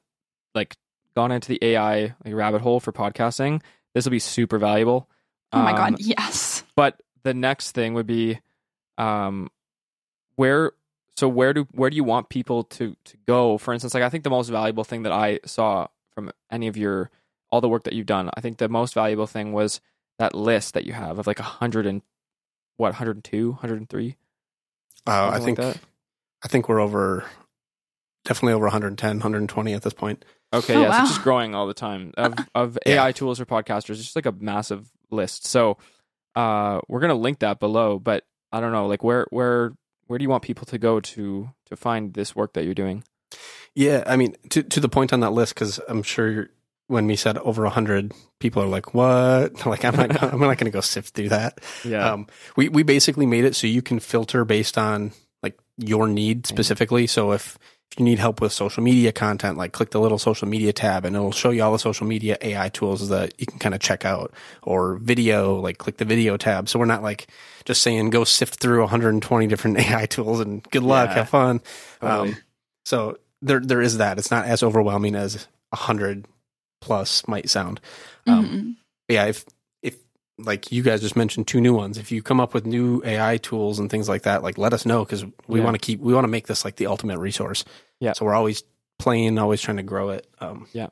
[0.53, 0.75] like
[1.15, 3.61] gone into the AI like rabbit hole for podcasting,
[3.93, 5.09] this will be super valuable.
[5.53, 6.63] Oh my Um, god, yes.
[6.75, 8.39] But the next thing would be,
[8.97, 9.49] um,
[10.35, 10.71] where
[11.17, 13.57] so where do where do you want people to to go?
[13.57, 16.77] For instance, like I think the most valuable thing that I saw from any of
[16.77, 17.09] your
[17.51, 19.81] all the work that you've done, I think the most valuable thing was
[20.19, 22.01] that list that you have of like a hundred and
[22.77, 24.15] what 102 103
[25.05, 25.81] Uh, I think like that.
[26.43, 27.25] I think we're over
[28.25, 30.23] definitely over 110, 120 at this point.
[30.53, 33.03] Okay, Oh, yeah, so it's just growing all the time of of Yeah.
[33.05, 33.91] AI tools for podcasters.
[33.91, 35.45] It's just like a massive list.
[35.45, 35.77] So,
[36.35, 37.99] uh, we're gonna link that below.
[37.99, 39.71] But I don't know, like where where
[40.07, 43.03] where do you want people to go to to find this work that you're doing?
[43.75, 46.49] Yeah, I mean, to to the point on that list, because I'm sure you're,
[46.87, 50.65] when we said over hundred, people are like, "What?" Like, I'm not, I'm not going
[50.65, 51.59] to go sift through that.
[51.85, 52.27] Yeah, Um,
[52.57, 57.07] we we basically made it so you can filter based on like your need specifically.
[57.07, 57.57] So if
[57.91, 61.03] if you need help with social media content, like click the little social media tab,
[61.05, 63.81] and it'll show you all the social media AI tools that you can kind of
[63.81, 64.33] check out.
[64.63, 66.69] Or video, like click the video tab.
[66.69, 67.27] So we're not like
[67.65, 71.15] just saying go sift through 120 different AI tools and good luck, Yeah.
[71.15, 71.61] have fun.
[71.99, 72.29] Totally.
[72.31, 72.37] Um,
[72.85, 74.17] so there there is that.
[74.17, 76.25] It's not as overwhelming as hundred
[76.79, 77.79] plus might sound.
[78.27, 78.75] Um, Mhm.
[79.07, 79.43] but yeah, if
[80.37, 83.37] like you guys just mentioned two new ones, if you come up with new AI
[83.37, 85.65] tools and things like that, like let us know because we Yeah.
[85.65, 87.63] want to keep we want to make this like the ultimate resource.
[87.99, 88.13] Yeah.
[88.13, 88.63] So we're always
[88.97, 90.27] playing, always trying to grow it.
[90.39, 90.87] Um, Yeah.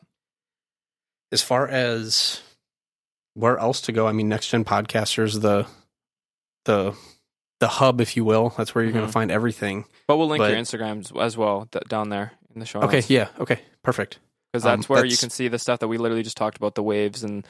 [1.31, 2.41] As far as
[3.35, 5.67] where else to go, I mean, next gen podcasters the
[6.65, 6.95] the
[7.59, 8.53] the hub, if you will.
[8.57, 9.09] That's where you're going Mhm.
[9.09, 9.85] to find everything.
[10.07, 12.79] but we'll link but- your Instagrams as well d- down there in the show.
[12.79, 12.93] Notes.
[12.95, 13.13] Okay.
[13.13, 13.29] Yeah.
[13.39, 13.61] Okay.
[13.83, 14.17] Perfect.
[14.51, 16.75] Because um, that's where you can see the stuff that we literally just talked about
[16.75, 17.45] the waves and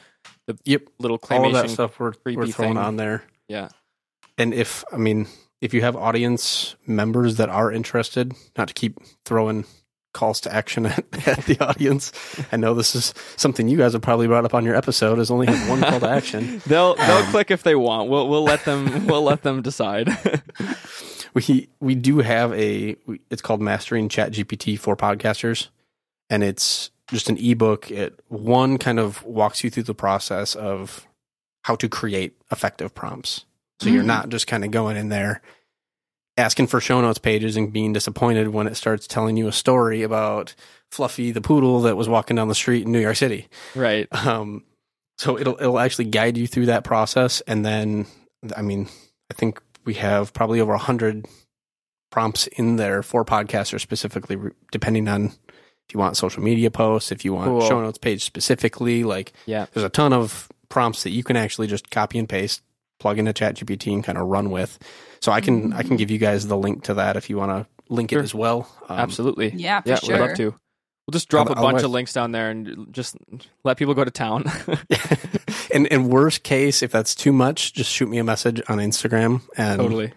[0.46, 0.82] the Yep.
[0.98, 2.76] little All that stuff we're, we're throwing thing.
[2.76, 3.22] on there.
[3.48, 3.68] Yeah,
[4.38, 5.26] And if I mean,
[5.60, 9.64] if you have audience members that are interested, not to keep throwing
[10.12, 12.12] calls to action at, at the audience.
[12.52, 15.18] I know this is something you guys have probably brought up on your episode.
[15.20, 16.60] Is only have one call to action.
[16.66, 18.10] they'll they'll Um, click if they want.
[18.10, 20.08] We'll we'll let them we'll let them decide.
[21.32, 22.96] We we do have a.
[23.30, 25.68] It's called Mastering ChatGPT for Podcasters,
[26.30, 27.90] and it's just an ebook.
[27.90, 31.06] It one kind of walks you through the process of
[31.64, 33.44] how to create effective prompts.
[33.80, 34.06] So you're Mhm.
[34.06, 35.42] not just kind of going in there
[36.36, 40.02] asking for show notes pages and being disappointed when it starts telling you a story
[40.02, 40.54] about
[40.90, 43.48] Fluffy the poodle that was walking down the street in New York City.
[43.74, 44.08] right.
[44.26, 44.64] Um,
[45.18, 48.06] so it'll it'll actually guide you through that process, and then
[48.56, 48.88] I mean,
[49.30, 51.26] I think we have probably over a hundred
[52.10, 54.36] prompts in there for podcasters specifically,
[54.72, 55.32] depending on
[55.90, 57.60] if you want social media posts, if you want Cool.
[57.62, 59.02] show notes page specifically.
[59.02, 59.66] Like, Yeah.
[59.72, 62.62] there's a ton of prompts that you can actually just copy and paste,
[63.00, 64.78] plug into ChatGPT, and kind of run with.
[65.20, 67.50] So I can I can give you guys the link to that if you want
[67.50, 68.20] to link Sure.
[68.20, 68.68] it as well.
[68.88, 69.52] Um, Absolutely.
[69.56, 70.14] Yeah, for yeah, sure.
[70.14, 70.44] we'd love to.
[70.44, 73.16] We'll just drop I'll- a I'll bunch let- of links down there and just
[73.64, 74.44] let people go to town.
[75.74, 79.40] and in worst case, if that's too much, just shoot me a message on Instagram,
[79.56, 80.12] and totally.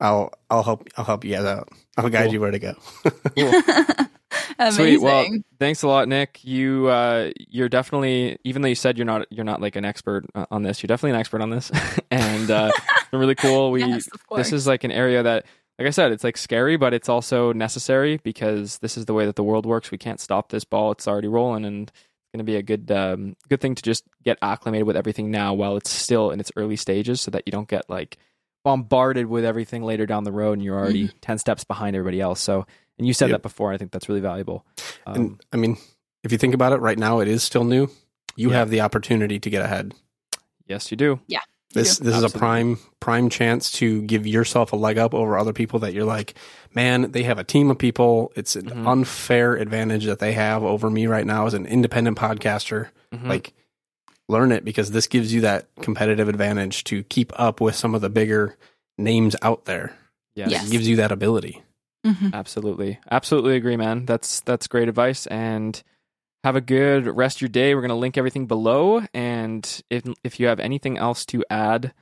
[0.00, 1.68] I'll I'll help I'll help you guys out.
[1.96, 2.34] I'll guide Cool.
[2.34, 2.74] you where to go.
[3.36, 4.06] Amazing.
[4.70, 5.00] Sweet.
[5.00, 5.28] Well,
[5.58, 6.44] thanks a lot, Nick.
[6.44, 10.24] You uh, you're definitely even though you said you're not you're not like an expert
[10.34, 11.70] uh, on this, you're definitely an expert on this,
[12.10, 13.70] and uh, it's been really cool.
[13.70, 15.46] We yes, this is like an area that
[15.78, 19.26] like i said it's like scary but it's also necessary because this is the way
[19.26, 19.90] that the world works.
[19.90, 20.92] We can't stop this ball.
[20.92, 21.92] It's already rolling and it's
[22.32, 25.54] going to be a good um, good thing to just get acclimated with everything now
[25.54, 28.16] while it's still in its early stages so that you don't get like
[28.64, 32.40] bombarded with everything later down the road and you're already 10 steps behind everybody else.
[32.40, 32.66] So
[32.98, 33.34] and you said Yep.
[33.38, 34.64] that before i think that's really valuable
[35.06, 35.76] um, and I mean,
[36.24, 37.88] if you think about it, right now it is still new.
[38.34, 38.56] You Yeah.
[38.56, 39.94] have the opportunity to get ahead.
[40.66, 41.40] yes you do Yeah.
[41.74, 42.04] This do.
[42.04, 45.78] this is a prime prime chance to give yourself a leg up over other people
[45.80, 46.34] that you're like,
[46.74, 48.32] man, they have a team of people.
[48.34, 48.86] It's an Mhm.
[48.86, 52.88] unfair advantage that they have over me right now as an independent podcaster.
[53.12, 53.28] Mhm.
[53.28, 53.52] Like
[54.28, 58.00] learn it because this gives you that competitive advantage to keep up with some of
[58.00, 58.56] the bigger
[58.98, 59.92] names out there.
[60.34, 60.50] Yes.
[60.50, 60.66] Yes.
[60.68, 61.62] It gives you that ability.
[62.06, 62.32] Mhm.
[62.32, 62.98] Absolutely.
[63.10, 64.06] Absolutely agree, man.
[64.06, 65.82] That's that's great advice and
[66.44, 67.74] have a good rest of your day.
[67.74, 71.92] We're going to link everything below and if if you have anything else to add,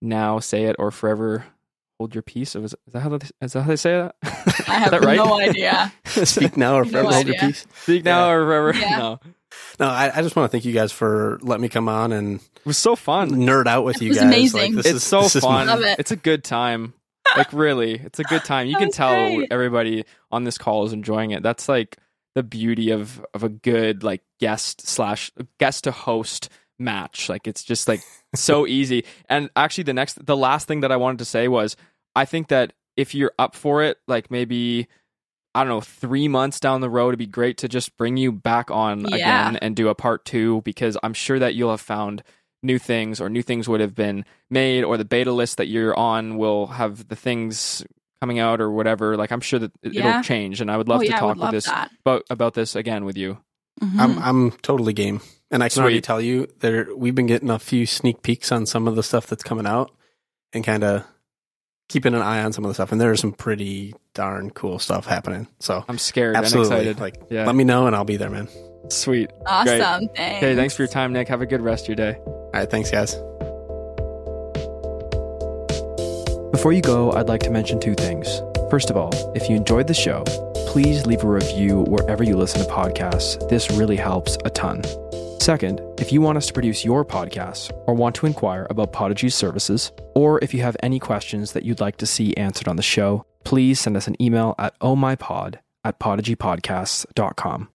[0.00, 1.44] now say it or forever
[1.98, 2.56] hold your peace.
[2.56, 4.14] Is, is that how they, is that how they say that?
[4.22, 5.16] I Is have that right?
[5.16, 5.92] no idea.
[6.06, 7.48] Speak now or No forever hold your idea.
[7.48, 7.66] peace.
[7.82, 8.32] Speak now Yeah.
[8.32, 8.74] or forever.
[8.78, 8.98] Yeah.
[8.98, 9.20] No.
[9.78, 12.36] No, I, I just want to thank you guys for letting me come on and
[12.40, 13.30] It was so fun.
[13.32, 14.26] nerd out with It you was guys.
[14.26, 14.74] amazing.
[14.76, 15.66] this it's is- so this is fun.
[15.66, 15.98] Love it.
[15.98, 16.94] It's a good time.
[17.36, 18.66] Like really, it's a good time.
[18.66, 19.48] You can tell great.
[19.50, 21.42] everybody on this call is enjoying it.
[21.42, 21.96] That's like
[22.34, 27.28] the beauty of of a good like guest slash guest to host match.
[27.28, 28.00] Like it's just like
[28.34, 29.04] so easy.
[29.28, 31.76] And actually, the next, the last thing that I wanted to say was,
[32.14, 34.88] I think that if you're up for it, like maybe.
[35.54, 38.32] I don't know, three months down the road, it'd be great to just bring you
[38.32, 39.16] back on Yeah.
[39.16, 42.22] again and do a part two because I'm sure that you'll have found
[42.62, 45.96] new things or new things would have been made or the beta list that you're
[45.98, 47.84] on will have the things
[48.20, 50.10] coming out or whatever like i'm sure that it- Yeah.
[50.10, 51.90] it'll change and i would love oh, to yeah, talk with love this that.
[52.04, 53.38] about about this again with you
[53.82, 53.98] Mhm.
[53.98, 57.58] I'm I'm totally game, and I can already tell you there we've been getting a
[57.58, 59.90] few sneak peeks on some of the stuff that's coming out,
[60.52, 61.04] and kind of
[61.88, 62.92] keeping an eye on some of the stuff.
[62.92, 65.48] And there's some pretty darn cool stuff happening.
[65.58, 67.46] So i'm scared absolutely, and excited like Yeah.
[67.46, 68.46] let me know and I'll be there, man.
[68.88, 70.08] Sweet awesome.
[70.14, 70.38] Thanks.
[70.38, 72.70] okay thanks for your time nick have a good rest of your day All right,
[72.70, 73.14] thanks, guys.
[76.52, 78.42] Before you go, I'd like to mention two things.
[78.70, 80.22] First of all, if you enjoyed the show,
[80.68, 83.48] please leave a review wherever you listen to podcasts.
[83.48, 84.82] This really helps a ton.
[85.40, 89.34] Second, if you want us to produce your podcasts or want to inquire about Podigy's
[89.34, 92.82] services, or if you have any questions that you'd like to see answered on the
[92.82, 97.70] show, please send us an email at ohmypod at podigypodcasts.com.